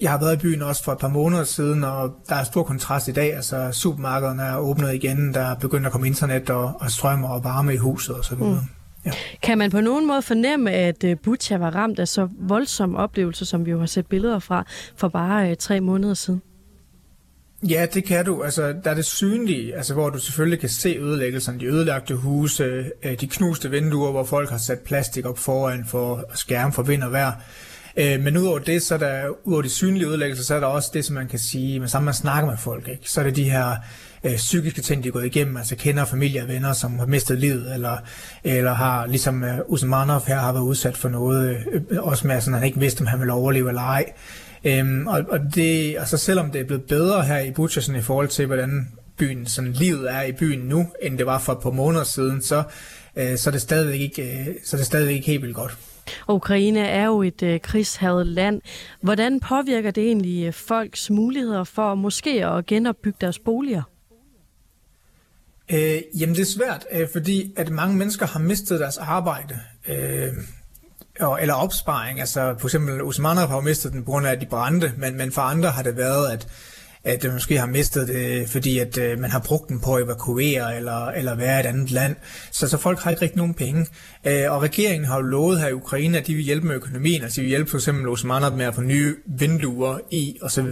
[0.00, 2.62] jeg har været i byen også for et par måneder siden, og der er stor
[2.62, 3.34] kontrast i dag.
[3.34, 7.44] Altså, supermarkederne er åbnet igen, der er begyndt at komme internet og, og strøm og
[7.44, 8.36] varme i huset osv.
[8.38, 8.56] Mm.
[9.06, 9.10] Ja.
[9.42, 13.44] Kan man på nogen måde fornemme, at øh, Butcha var ramt af så voldsom oplevelse,
[13.44, 14.64] som vi jo har set billeder fra
[14.96, 16.42] for bare øh, tre måneder siden?
[17.68, 18.42] Ja, det kan du.
[18.42, 22.84] Altså, der er det synlige, altså, hvor du selvfølgelig kan se ødelæggelserne, de ødelagte huse,
[23.02, 26.82] øh, de knuste vinduer, hvor folk har sat plastik op foran for at skærme for
[26.82, 27.32] vind og vejr.
[27.96, 30.90] Øh, men udover det, så er der, udover de synlige ødelæggelser, så er der også
[30.94, 33.10] det, som man kan sige, men sammen man snakker med folk, ikke?
[33.10, 33.76] så er det de her
[34.24, 37.38] øh, psykiske ting, de er gået igennem, altså kender familie og venner, som har mistet
[37.38, 37.96] livet, eller,
[38.44, 42.44] eller har, ligesom øh, Usmanov her, har været udsat for noget, øh, også med, at
[42.44, 44.04] han ikke vidste, om han ville overleve eller ej.
[44.64, 48.28] Øhm, og, og det, altså selvom det er blevet bedre her i Butchersen i forhold
[48.28, 51.70] til, hvordan byen, sådan livet er i byen nu, end det var for et par
[51.70, 52.62] måneder siden, så,
[53.16, 55.78] øh, så, er det stadigvæk ikke, øh, så er det stadigvæk ikke helt vildt godt.
[56.28, 58.60] Ukraine er jo et øh, krigshavet land.
[59.00, 63.82] Hvordan påvirker det egentlig øh, folks muligheder for måske at genopbygge deres boliger?
[65.72, 69.58] Øh, jamen det er svært, øh, fordi at mange mennesker har mistet deres arbejde.
[69.88, 70.32] Øh,
[71.40, 72.20] eller opsparing.
[72.20, 75.16] Altså for eksempel Osmaner har jo mistet den på grund af, at de brændte, men,
[75.16, 76.46] men for andre har det været, at
[77.04, 80.04] at de måske har mistet det, fordi at øh, man har brugt den på at
[80.04, 82.16] evakuere eller, eller være i et andet land.
[82.50, 83.86] Så, så folk har ikke rigtig nogen penge.
[84.24, 87.22] Øh, og regeringen har jo lovet her i Ukraine, at de vil hjælpe med økonomien,
[87.22, 90.66] altså de vil hjælpe for eksempel Osmanov med at få nye vinduer i osv.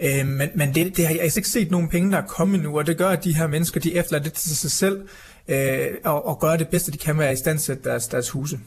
[0.00, 2.62] Øh, men men det, det har jeg altså ikke set nogen penge, der er kommet
[2.62, 5.00] nu, og det gør, at de her mennesker, de efterlader det til sig selv
[5.48, 8.58] øh, og, og gør det bedste, de kan være i stand til deres, deres huse.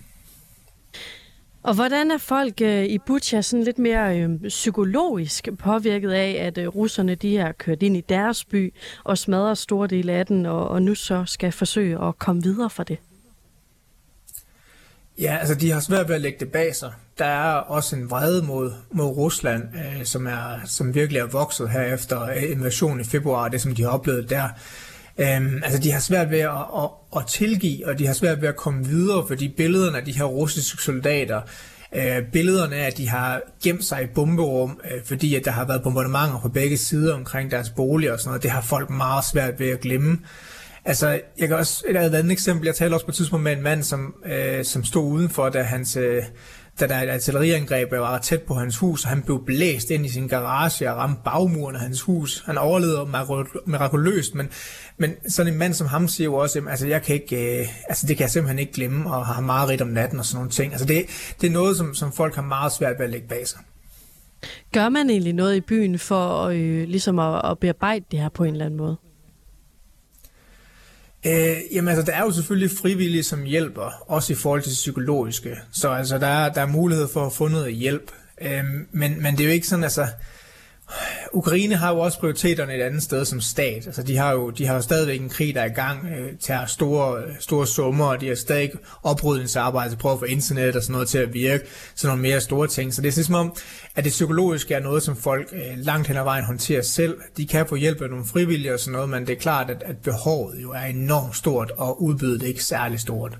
[1.66, 6.58] Og hvordan er folk øh, i Butcha sådan lidt mere øh, psykologisk påvirket af, at
[6.58, 10.46] øh, russerne de har kørt ind i deres by og smadrer store dele af den,
[10.46, 12.98] og, og nu så skal forsøge at komme videre fra det?
[15.20, 16.94] Ja, altså de har svært ved at lægge det bag sig.
[17.18, 21.70] Der er også en vrede mod, mod Rusland, øh, som, er, som virkelig er vokset
[21.70, 24.50] her efter øh, invasionen i februar, det som de har oplevet der.
[25.18, 28.50] Øhm, altså de har svært ved at, at, at tilgive, og de har svært ved
[28.50, 31.42] at komme videre, fordi billederne af de her russiske soldater,
[31.96, 35.66] øh, billederne af, at de har gemt sig i bomberum, øh, fordi at der har
[35.66, 39.26] været bombardementer på begge sider omkring deres bolig og sådan noget, det har folk meget
[39.32, 40.20] svært ved at glemme.
[40.86, 43.64] Altså, jeg kan også, et andet eksempel, jeg talte også på et tidspunkt med en
[43.64, 46.24] mand, som, øh, som stod udenfor, da hans, øh,
[46.80, 50.10] da der et artilleriangreb var tæt på hans hus, og han blev blæst ind i
[50.10, 52.44] sin garage og ramte bagmuren af hans hus.
[52.46, 53.08] Han overlevede
[53.66, 54.50] mirakuløst, men,
[54.98, 57.68] men sådan en mand som ham siger jo også, at altså, jeg kan ikke, øh,
[57.90, 60.38] altså, det kan jeg simpelthen ikke glemme, og har meget rigt om natten og sådan
[60.38, 60.72] nogle ting.
[60.72, 61.06] Altså, det,
[61.42, 63.60] det er noget, som, som folk har meget svært ved at lægge bag sig.
[64.74, 68.44] Gør man egentlig noget i byen for øh, ligesom at, at bearbejde det her på
[68.44, 68.98] en eller anden måde?
[71.26, 74.76] Øh, jamen altså, der er jo selvfølgelig frivillige, som hjælper, også i forhold til det
[74.76, 75.56] psykologiske.
[75.72, 78.12] Så altså, der er, der er mulighed for at få noget hjælp.
[78.42, 80.08] Øh, men, men det er jo ikke sådan, altså,
[81.34, 83.88] Ukraine har jo også prioriteterne et andet sted som stat.
[83.88, 86.34] Altså, de har jo de har jo stadigvæk en krig, der er i gang, øh,
[86.40, 88.72] tager store, store summer, og de har stadig
[89.04, 91.66] oprydningsarbejde så at prøve at få internet og sådan noget til at virke,
[91.96, 92.94] sådan nogle mere store ting.
[92.94, 93.56] Så det er ligesom om,
[93.96, 97.18] at det psykologiske er noget, som folk øh, langt hen ad vejen håndterer selv.
[97.38, 99.84] De kan få hjælp af nogle frivillige og sådan noget, men det er klart, at,
[99.86, 103.38] at behovet jo er enormt stort, og udbuddet er ikke særlig stort.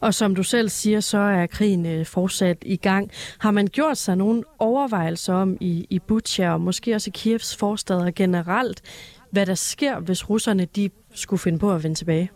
[0.00, 3.10] Og som du selv siger, så er krigen øh, fortsat i gang.
[3.38, 7.56] Har man gjort sig nogle overvejelser om i, i Butcha og måske også i Kievs
[7.56, 8.82] forstader generelt,
[9.30, 12.30] hvad der sker, hvis russerne de skulle finde på at vende tilbage?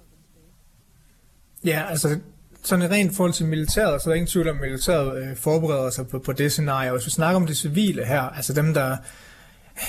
[1.64, 2.18] Ja, altså
[2.62, 5.90] sådan rent forhold til militæret, så er der ingen tvivl om, at militæret øh, forbereder
[5.90, 6.90] sig på, på det scenarie.
[6.90, 8.96] Og hvis vi snakker om de civile her, altså dem, der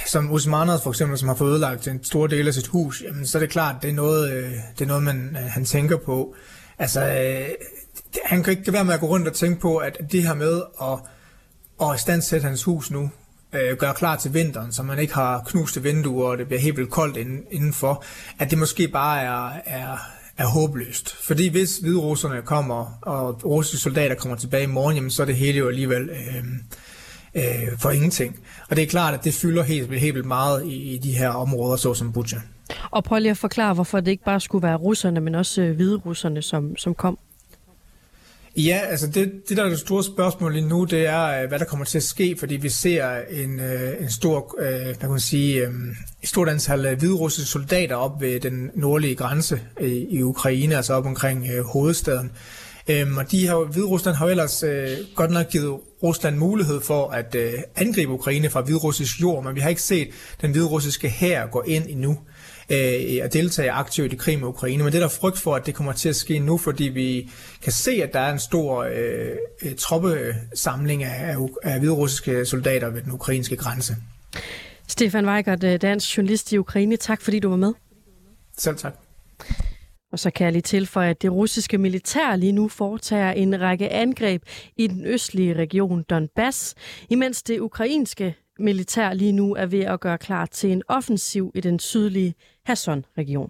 [0.08, 3.26] som Usmanov for eksempel, som har fået ødelagt en stor del af sit hus, jamen,
[3.26, 5.98] så er det klart, det er noget, øh, det er noget man, øh, han tænker
[5.98, 6.36] på.
[6.80, 7.50] Altså, øh,
[8.26, 10.62] han kan ikke være med at gå rundt og tænke på, at det her med
[10.82, 11.00] at,
[11.90, 13.10] at standsætte hans hus nu,
[13.54, 16.78] øh, gøre klar til vinteren, så man ikke har knuste vinduer, og det bliver helt
[16.78, 18.04] vildt koldt inden, indenfor,
[18.40, 19.98] at det måske bare er, er,
[20.38, 21.16] er håbløst.
[21.16, 25.36] Fordi hvis hviderusserne kommer, og russiske soldater kommer tilbage i morgen, jamen, så er det
[25.36, 26.44] hele jo alligevel øh,
[27.36, 28.40] øh, for ingenting.
[28.70, 31.30] Og det er klart, at det fylder helt, helt vildt meget i, i de her
[31.30, 32.40] områder, såsom Butcher.
[32.92, 35.76] Og prøv lige at forklare, hvorfor det ikke bare skulle være russerne, men også øh,
[35.76, 37.18] hvide russerne, som, som kom.
[38.58, 41.60] Ja, altså det, det der er det store spørgsmål lige nu, det er, øh, hvad
[41.60, 45.10] der kommer til at ske, fordi vi ser en, øh, en stor, øh, hvad kan
[45.10, 45.64] man sige,
[46.24, 51.06] et stort antal hvidrussiske soldater op ved den nordlige grænse i, i Ukraine, altså op
[51.06, 52.32] omkring hovedstaden.
[52.88, 57.36] Øhm, og de har, Hviderusland har ellers øh, godt nok givet Rusland mulighed for at
[57.36, 60.08] øh, angribe Ukraine fra hviderussisk jord, men vi har ikke set
[60.42, 62.18] den hviderussiske hær gå ind endnu
[62.70, 64.84] øh, at deltage aktivt i krig med Ukraine.
[64.84, 67.30] Men det er der frygt for, at det kommer til at ske nu, fordi vi
[67.64, 73.12] kan se, at der er en stor øh, troppesamling af, af hviderussiske soldater ved den
[73.12, 73.96] ukrainske grænse.
[74.88, 76.98] Stefan Weigert, øh, dansk journalist i Ukraine.
[76.98, 77.74] Tak fordi du var med.
[78.58, 78.94] Selv tak.
[80.12, 83.90] Og så kan jeg lige tilføje, at det russiske militær lige nu foretager en række
[83.90, 84.44] angreb
[84.78, 86.76] i den østlige region Donbass,
[87.10, 91.62] imens det ukrainske militær lige nu er ved at gøre klar til en offensiv i
[91.62, 92.34] den sydlige
[92.66, 93.50] Hasson-region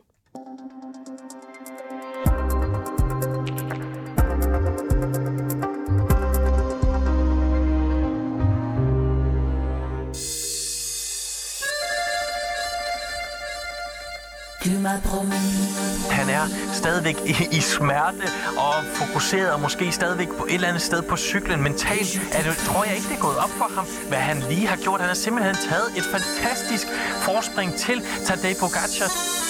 [16.46, 18.26] er stadigvæk i, i smerte
[18.58, 21.64] og fokuseret og måske stadigvæk på et eller andet sted på cyklen.
[21.64, 24.68] Mentalt er det, tror jeg ikke, det er gået op for ham, hvad han lige
[24.68, 25.00] har gjort.
[25.00, 26.88] Han har simpelthen taget et fantastisk
[27.22, 29.45] forspring til Tadej Pogacar.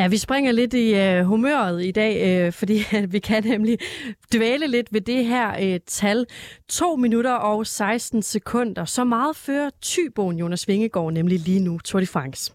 [0.00, 3.78] Ja, vi springer lidt i øh, humøret i dag, øh, fordi at vi kan nemlig
[4.32, 6.26] dvæle lidt ved det her øh, tal.
[6.68, 8.84] 2 minutter og 16 sekunder.
[8.84, 12.52] Så meget fører Tyboen Jonas Vingegaard nemlig lige nu Tour de France.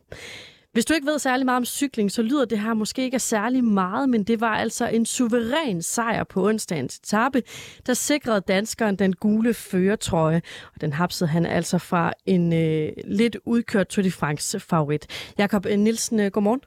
[0.72, 3.64] Hvis du ikke ved særlig meget om cykling, så lyder det her måske ikke særlig
[3.64, 7.44] meget, men det var altså en suveræn sejr på onsdagens etape,
[7.86, 10.42] der sikrede danskeren den gule føretrøje.
[10.76, 15.08] Og den hapsede han altså fra en øh, lidt udkørt Tour de France favorit.
[15.38, 16.62] Jakob øh, Nielsen, øh, godmorgen.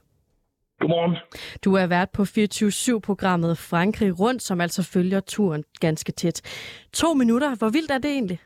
[0.79, 1.17] Godmorgen.
[1.65, 6.37] Du er vært på 24-7-programmet Frankrig Rundt, som altså følger turen ganske tæt.
[6.93, 7.55] To minutter.
[7.59, 8.39] Hvor vildt er det egentlig?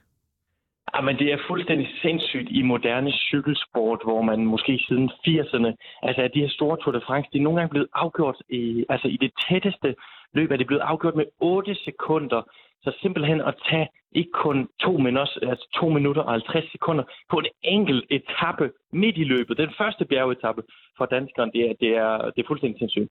[0.96, 5.70] Jamen, det er fuldstændig sindssygt i moderne cykelsport, hvor man måske siden 80'erne,
[6.08, 8.86] altså at de her store Tour de France, de er nogle gange blevet afgjort i,
[8.90, 9.96] altså i det tætteste
[10.34, 12.42] løb, er det blevet afgjort med 8 sekunder.
[12.84, 17.38] Så simpelthen at tage ikke kun 2 minutter, altså 2 minutter og 50 sekunder på
[17.38, 20.62] en enkelt etape midt i løbet, den første bjergetappe
[20.98, 23.10] for danskeren, det er, det er, det er fuldstændig sindssygt.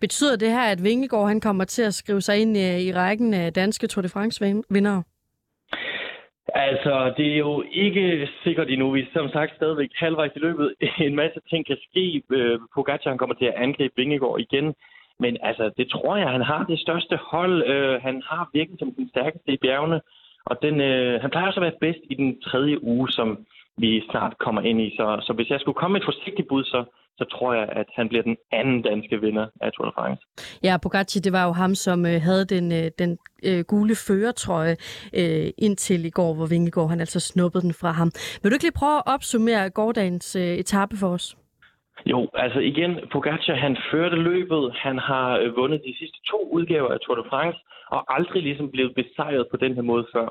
[0.00, 3.34] Betyder det her, at Vingegaard han kommer til at skrive sig ind øh, i rækken
[3.34, 5.02] af danske Tour de France-vindere?
[6.54, 8.90] Altså, det er jo ikke sikkert endnu.
[8.90, 10.74] Vi er som sagt stadigvæk halvvejs i løbet.
[11.06, 12.22] En masse ting kan ske.
[12.30, 14.74] Øh, Pogacar kommer til at angribe Vingegaard igen.
[15.20, 17.66] Men altså, det tror jeg, han har det største hold.
[17.66, 20.00] Øh, han har virkelig som den stærkeste i bjergene.
[20.44, 23.46] Og den, øh, han plejer også at være bedst i den tredje uge, som
[23.76, 24.90] vi snart kommer ind i.
[24.96, 26.84] Så, så hvis jeg skulle komme med et forsigtigt bud, så,
[27.18, 30.22] så tror jeg, at han bliver den anden danske vinder af Tour de France.
[30.62, 34.76] Ja, Pogacci, det var jo ham, som øh, havde den, øh, den øh, gule føretrøje
[35.14, 38.10] øh, indtil i går, hvor Vingegaard han altså snuppede den fra ham.
[38.42, 41.36] Vil du ikke lige prøve at opsummere gårdagens øh, etape for os?
[42.06, 44.72] Jo, altså igen, Pogacar han førte løbet.
[44.74, 48.70] Han har øh, vundet de sidste to udgaver af Tour de France, og aldrig ligesom
[48.70, 50.28] blevet besejret på den her måde før.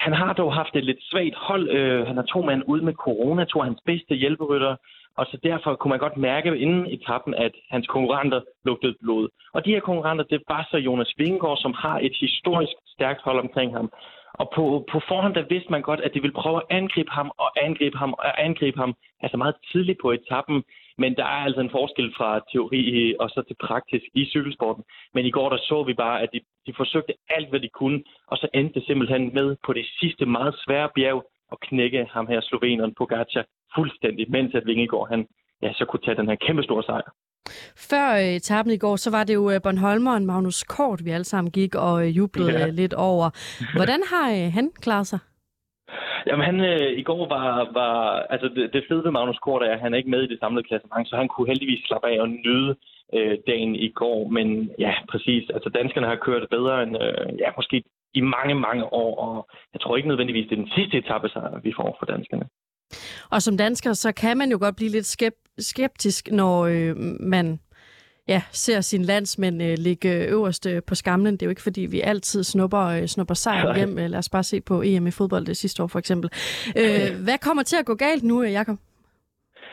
[0.00, 1.68] Han har dog haft et lidt svagt hold.
[1.70, 4.76] Øh, han har to mand ude med corona, to af hans bedste hjælperytter,
[5.18, 9.28] og så derfor kunne man godt mærke inden etappen, at hans konkurrenter lugtede blod.
[9.54, 13.38] Og de her konkurrenter, det var så Jonas Vingegaard, som har et historisk stærkt hold
[13.38, 13.90] omkring ham.
[14.32, 17.30] Og på, på forhånd, der vidste man godt, at de ville prøve at angribe ham
[17.38, 20.62] og angribe ham og angribe ham, altså meget tidligt på etappen.
[20.98, 24.84] Men der er altså en forskel fra teori og så til praktisk i cykelsporten.
[25.14, 28.02] Men i går der så vi bare, at de, de forsøgte alt, hvad de kunne,
[28.26, 31.20] og så endte det simpelthen med på det sidste meget svære bjerg
[31.52, 33.44] at knække ham her sloveneren Pogacar
[33.74, 35.26] fuldstændig, mens at Vingegaard han,
[35.62, 37.10] ja, så kunne tage den her kæmpe store sejr.
[37.90, 41.24] Før øh, etappen i går, så var det jo øh, Bornholmeren Magnus Kort, vi alle
[41.24, 42.66] sammen gik og øh, jublede ja.
[42.66, 43.30] lidt over.
[43.76, 45.18] Hvordan har han klaret sig?
[46.26, 47.48] Jamen han øh, i går var,
[47.80, 47.96] var
[48.34, 50.38] altså det, det fede ved Magnus Kort er, at han er ikke med i det
[50.40, 52.76] samlede klassement, så han kunne heldigvis slappe af og nyde
[53.14, 54.28] øh, dagen i går.
[54.28, 55.50] Men ja, præcis.
[55.54, 57.82] Altså danskerne har kørt bedre end øh, ja, måske
[58.14, 61.28] i mange, mange år, og jeg tror ikke nødvendigvis, det er den sidste etape,
[61.62, 62.46] vi får for danskerne.
[63.30, 65.16] Og som dansker, så kan man jo godt blive lidt
[65.58, 67.60] skeptisk, når øh, man
[68.28, 71.32] ja, ser sin landsmænd øh, ligge øverst øh, på skamlen.
[71.34, 73.98] Det er jo ikke, fordi vi altid snupper, øh, snupper sejr hjem.
[73.98, 76.30] Øh, lad os bare se på EM i fodbold det sidste år, for eksempel.
[76.82, 78.76] Øh, hvad kommer til at gå galt nu, øh, Jakob?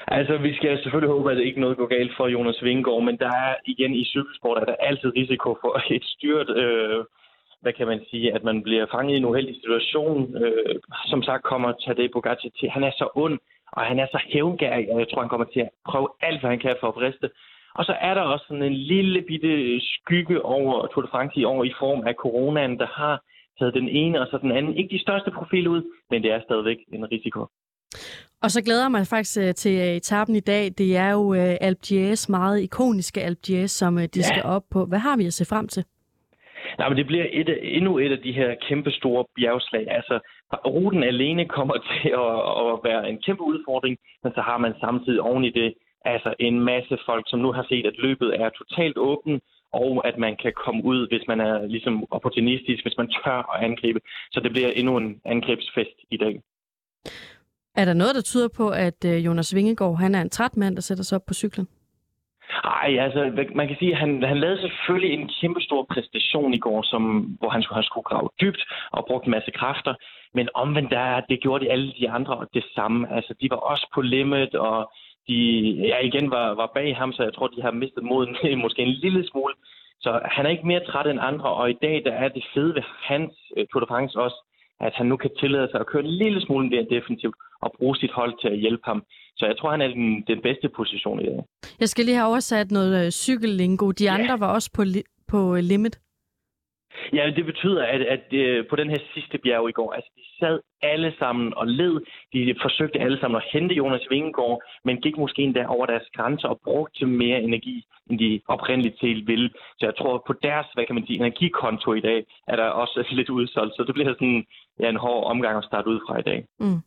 [0.08, 3.18] Altså, vi skal selvfølgelig håbe, at det ikke noget går galt for Jonas Vingegaard, men
[3.18, 7.06] der er igen i cykelsport, er der altid risiko for et styrt øh,
[7.66, 10.38] hvad kan man sige, at man bliver fanget i en uheldig situation.
[10.44, 10.76] Øh,
[11.12, 13.38] som sagt kommer Tadej Pogacar til, han er så ond,
[13.78, 16.50] og han er så hævngærig, og jeg tror, han kommer til at prøve alt, hvad
[16.50, 17.30] han kan for at briste.
[17.76, 21.44] Og så er der også sådan en lille bitte skygge over Tour de France i
[21.44, 23.22] år i form af coronaen, der har
[23.60, 24.78] taget den ene og så den anden.
[24.78, 27.46] Ikke de største profil ud, men det er stadigvæk en risiko.
[28.44, 30.64] Og så glæder man faktisk øh, til øh, etappen i dag.
[30.78, 34.22] Det er jo øh, Alpe d'Huez, meget ikoniske Alpe d'Huez, som de ja.
[34.22, 34.86] skal op på.
[34.86, 35.84] Hvad har vi at se frem til?
[36.78, 39.86] Nej, men det bliver et, endnu et af de her kæmpe store bjergslag.
[39.92, 40.20] Altså,
[40.66, 42.34] ruten alene kommer til at,
[42.74, 45.74] at være en kæmpe udfordring, men så har man samtidig oven i det
[46.06, 49.44] altså en masse folk, som nu har set, at løbet er totalt åbent,
[49.74, 53.64] og at man kan komme ud, hvis man er ligesom opportunistisk, hvis man tør at
[53.64, 54.00] angribe.
[54.32, 56.42] Så det bliver endnu en angrebsfest i dag.
[57.76, 60.76] Er der noget, der tyder på, at øh, Jonas Vingegaard han er en træt mand,
[60.76, 61.68] der sætter sig op på cyklen?
[62.64, 66.58] Nej, altså man kan sige, at han, han lavede selvfølgelig en kæmpe stor præstation i
[66.58, 67.02] går, som,
[67.40, 69.94] hvor han skulle, han skulle grave dybt og brugt en masse kræfter.
[70.34, 73.16] Men omvendt der, det gjorde de alle de andre det samme.
[73.16, 74.92] Altså de var også på limit, og
[75.28, 75.38] de
[75.92, 78.98] ja, igen var, var bag ham, så jeg tror, de har mistet moden måske en
[79.06, 79.54] lille smule.
[80.02, 82.76] Så han er ikke mere træt end andre, og i dag der er det fede
[82.76, 84.40] ved hans uh, Tour de France også,
[84.80, 87.96] at han nu kan tillade sig at køre en lille smule mere defensivt og bruge
[87.96, 89.04] sit hold til at hjælpe ham.
[89.38, 91.40] Så jeg tror, han er den, den bedste position i dag.
[91.80, 93.92] Jeg skal lige have oversat noget uh, cykellingo.
[93.92, 94.38] De andre ja.
[94.38, 96.00] var også på, li- på limit.
[97.14, 100.24] Ja, det betyder, at, at øh, på den her sidste bjerg i går, altså de
[100.40, 101.96] sad alle sammen og led.
[102.34, 106.48] De forsøgte alle sammen at hente Jonas Vingegaard, men gik måske endda over deres grænser
[106.48, 109.50] og brugte mere energi, end de oprindeligt til ville.
[109.80, 113.06] Så jeg tror, på deres, hvad kan man sige, energikonto i dag, er der også
[113.18, 113.76] lidt udsolgt.
[113.76, 114.46] Så det bliver sådan
[114.80, 116.46] ja, en hård omgang at starte ud fra i dag.
[116.60, 116.80] Mm.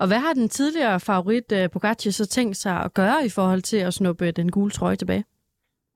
[0.00, 3.62] Og hvad har den tidligere favorit uh, Pogacar så tænkt sig at gøre i forhold
[3.62, 5.24] til at snuppe den gule trøje tilbage?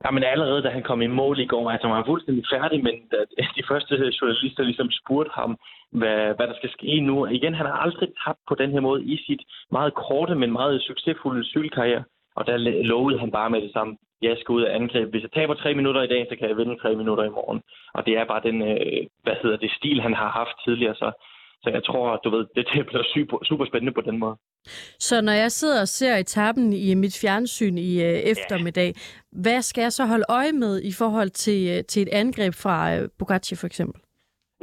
[0.05, 2.95] Jamen allerede da han kom i mål i går, altså han var fuldstændig færdig, men
[3.11, 3.17] da
[3.59, 5.59] de første journalister ligesom spurgte ham,
[5.93, 7.27] hvad, hvad der skal ske nu.
[7.27, 10.83] Igen, han har aldrig tabt på den her måde i sit meget korte, men meget
[10.83, 12.05] succesfulde cykelkarriere.
[12.37, 12.57] Og der
[12.93, 15.11] lovede han bare med det samme, jeg skal ud af angreb.
[15.11, 17.61] Hvis jeg taber tre minutter i dag, så kan jeg vinde tre minutter i morgen.
[17.95, 20.95] Og det er bare den, øh, hvad hedder det, stil, han har haft tidligere.
[20.95, 21.09] Så
[21.63, 24.37] så jeg tror, du ved, det, det bliver super, super spændende på den måde.
[24.99, 29.41] Så når jeg sidder og ser etappen i mit fjernsyn i øh, eftermiddag, ja.
[29.43, 32.97] hvad skal jeg så holde øje med i forhold til, øh, til et angreb fra
[32.97, 34.01] øh, Bugatti for eksempel?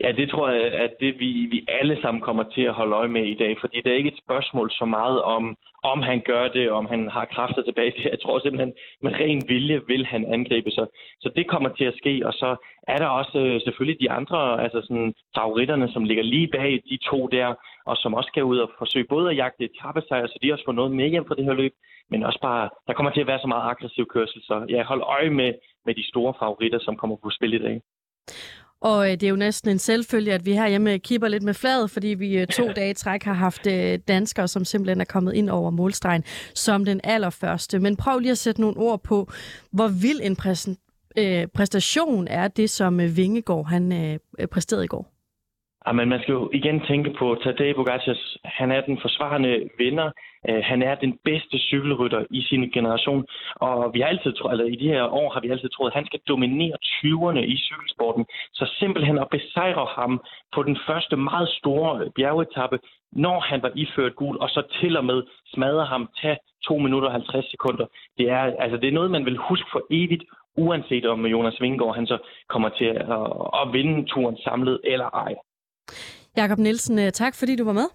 [0.03, 3.07] Ja, det tror jeg, at det vi, vi alle sammen kommer til at holde øje
[3.07, 6.47] med i dag, fordi det er ikke et spørgsmål så meget om, om han gør
[6.47, 7.93] det, om han har kræfter tilbage.
[8.11, 10.87] Jeg tror simpelthen, med ren vilje vil han angribe sig.
[11.21, 12.55] Så det kommer til at ske, og så
[12.87, 16.97] er der også øh, selvfølgelig de andre, altså sådan favoritterne, som ligger lige bag de
[17.09, 20.53] to der, og som også skal ud og forsøge både at jagte etappesejr, så de
[20.53, 21.73] også får noget med hjem fra det her løb,
[22.09, 25.01] men også bare, der kommer til at være så meget aggressiv kørsel, så ja, hold
[25.01, 25.53] øje med,
[25.85, 27.81] med de store favoritter, som kommer på spil i dag.
[28.81, 31.53] Og øh, det er jo næsten en selvfølge, at vi her hjemme kipper lidt med
[31.53, 35.33] fladet, fordi vi øh, to dage træk har haft øh, danskere, som simpelthen er kommet
[35.33, 36.23] ind over målstregen
[36.53, 37.79] som den allerførste.
[37.79, 39.31] Men prøv lige at sætte nogle ord på,
[39.71, 40.35] hvor vild en
[41.55, 44.19] præstation er det, som Vingegaard han
[44.51, 45.16] præsterede i går.
[45.87, 48.15] Ah, Jamen, man skal jo igen tænke på Tadej Pogacar.
[48.45, 50.11] Han er den forsvarende vinder.
[50.49, 53.25] Eh, han er den bedste cykelrytter i sin generation.
[53.55, 55.97] Og vi har altid troet, eller i de her år har vi altid troet, at
[55.99, 58.25] han skal dominere 20'erne i cykelsporten.
[58.53, 60.21] Så simpelthen at besejre ham
[60.55, 62.79] på den første meget store øh, bjergetappe,
[63.11, 65.23] når han var iført gul, og så til og med
[65.53, 67.85] smadre ham, tage 2 minutter og 50 sekunder.
[68.17, 70.23] Det er, altså, det er noget, man vil huske for evigt,
[70.57, 72.17] uanset om Jonas Vingegaard han så
[72.49, 73.21] kommer til at,
[73.61, 75.35] at vinde turen samlet eller ej.
[76.37, 77.87] Jakob Nielsen, øh, tak fordi du var med.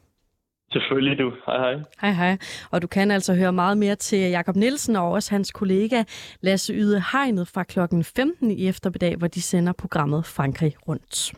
[0.72, 1.32] Selvfølgelig du.
[1.46, 1.74] Hej hej.
[2.00, 2.38] Hej hej.
[2.70, 6.04] Og du kan altså høre meget mere til Jakob Nielsen og også hans kollega
[6.40, 11.32] Lasse Yde Hegnet fra klokken 15 i eftermiddag, hvor de sender programmet Frankrig rundt.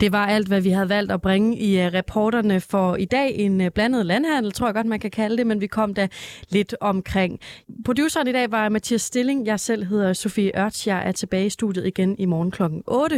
[0.00, 3.34] Det var alt, hvad vi havde valgt at bringe i øh, reporterne for i dag.
[3.34, 6.08] En øh, blandet landhandel, tror jeg godt, man kan kalde det, men vi kom da
[6.48, 7.40] lidt omkring.
[7.84, 9.46] Produceren i dag var Mathias Stilling.
[9.46, 10.86] Jeg selv hedder Sofie Ørts.
[10.86, 13.16] Jeg er tilbage i studiet igen i morgen klokken 8.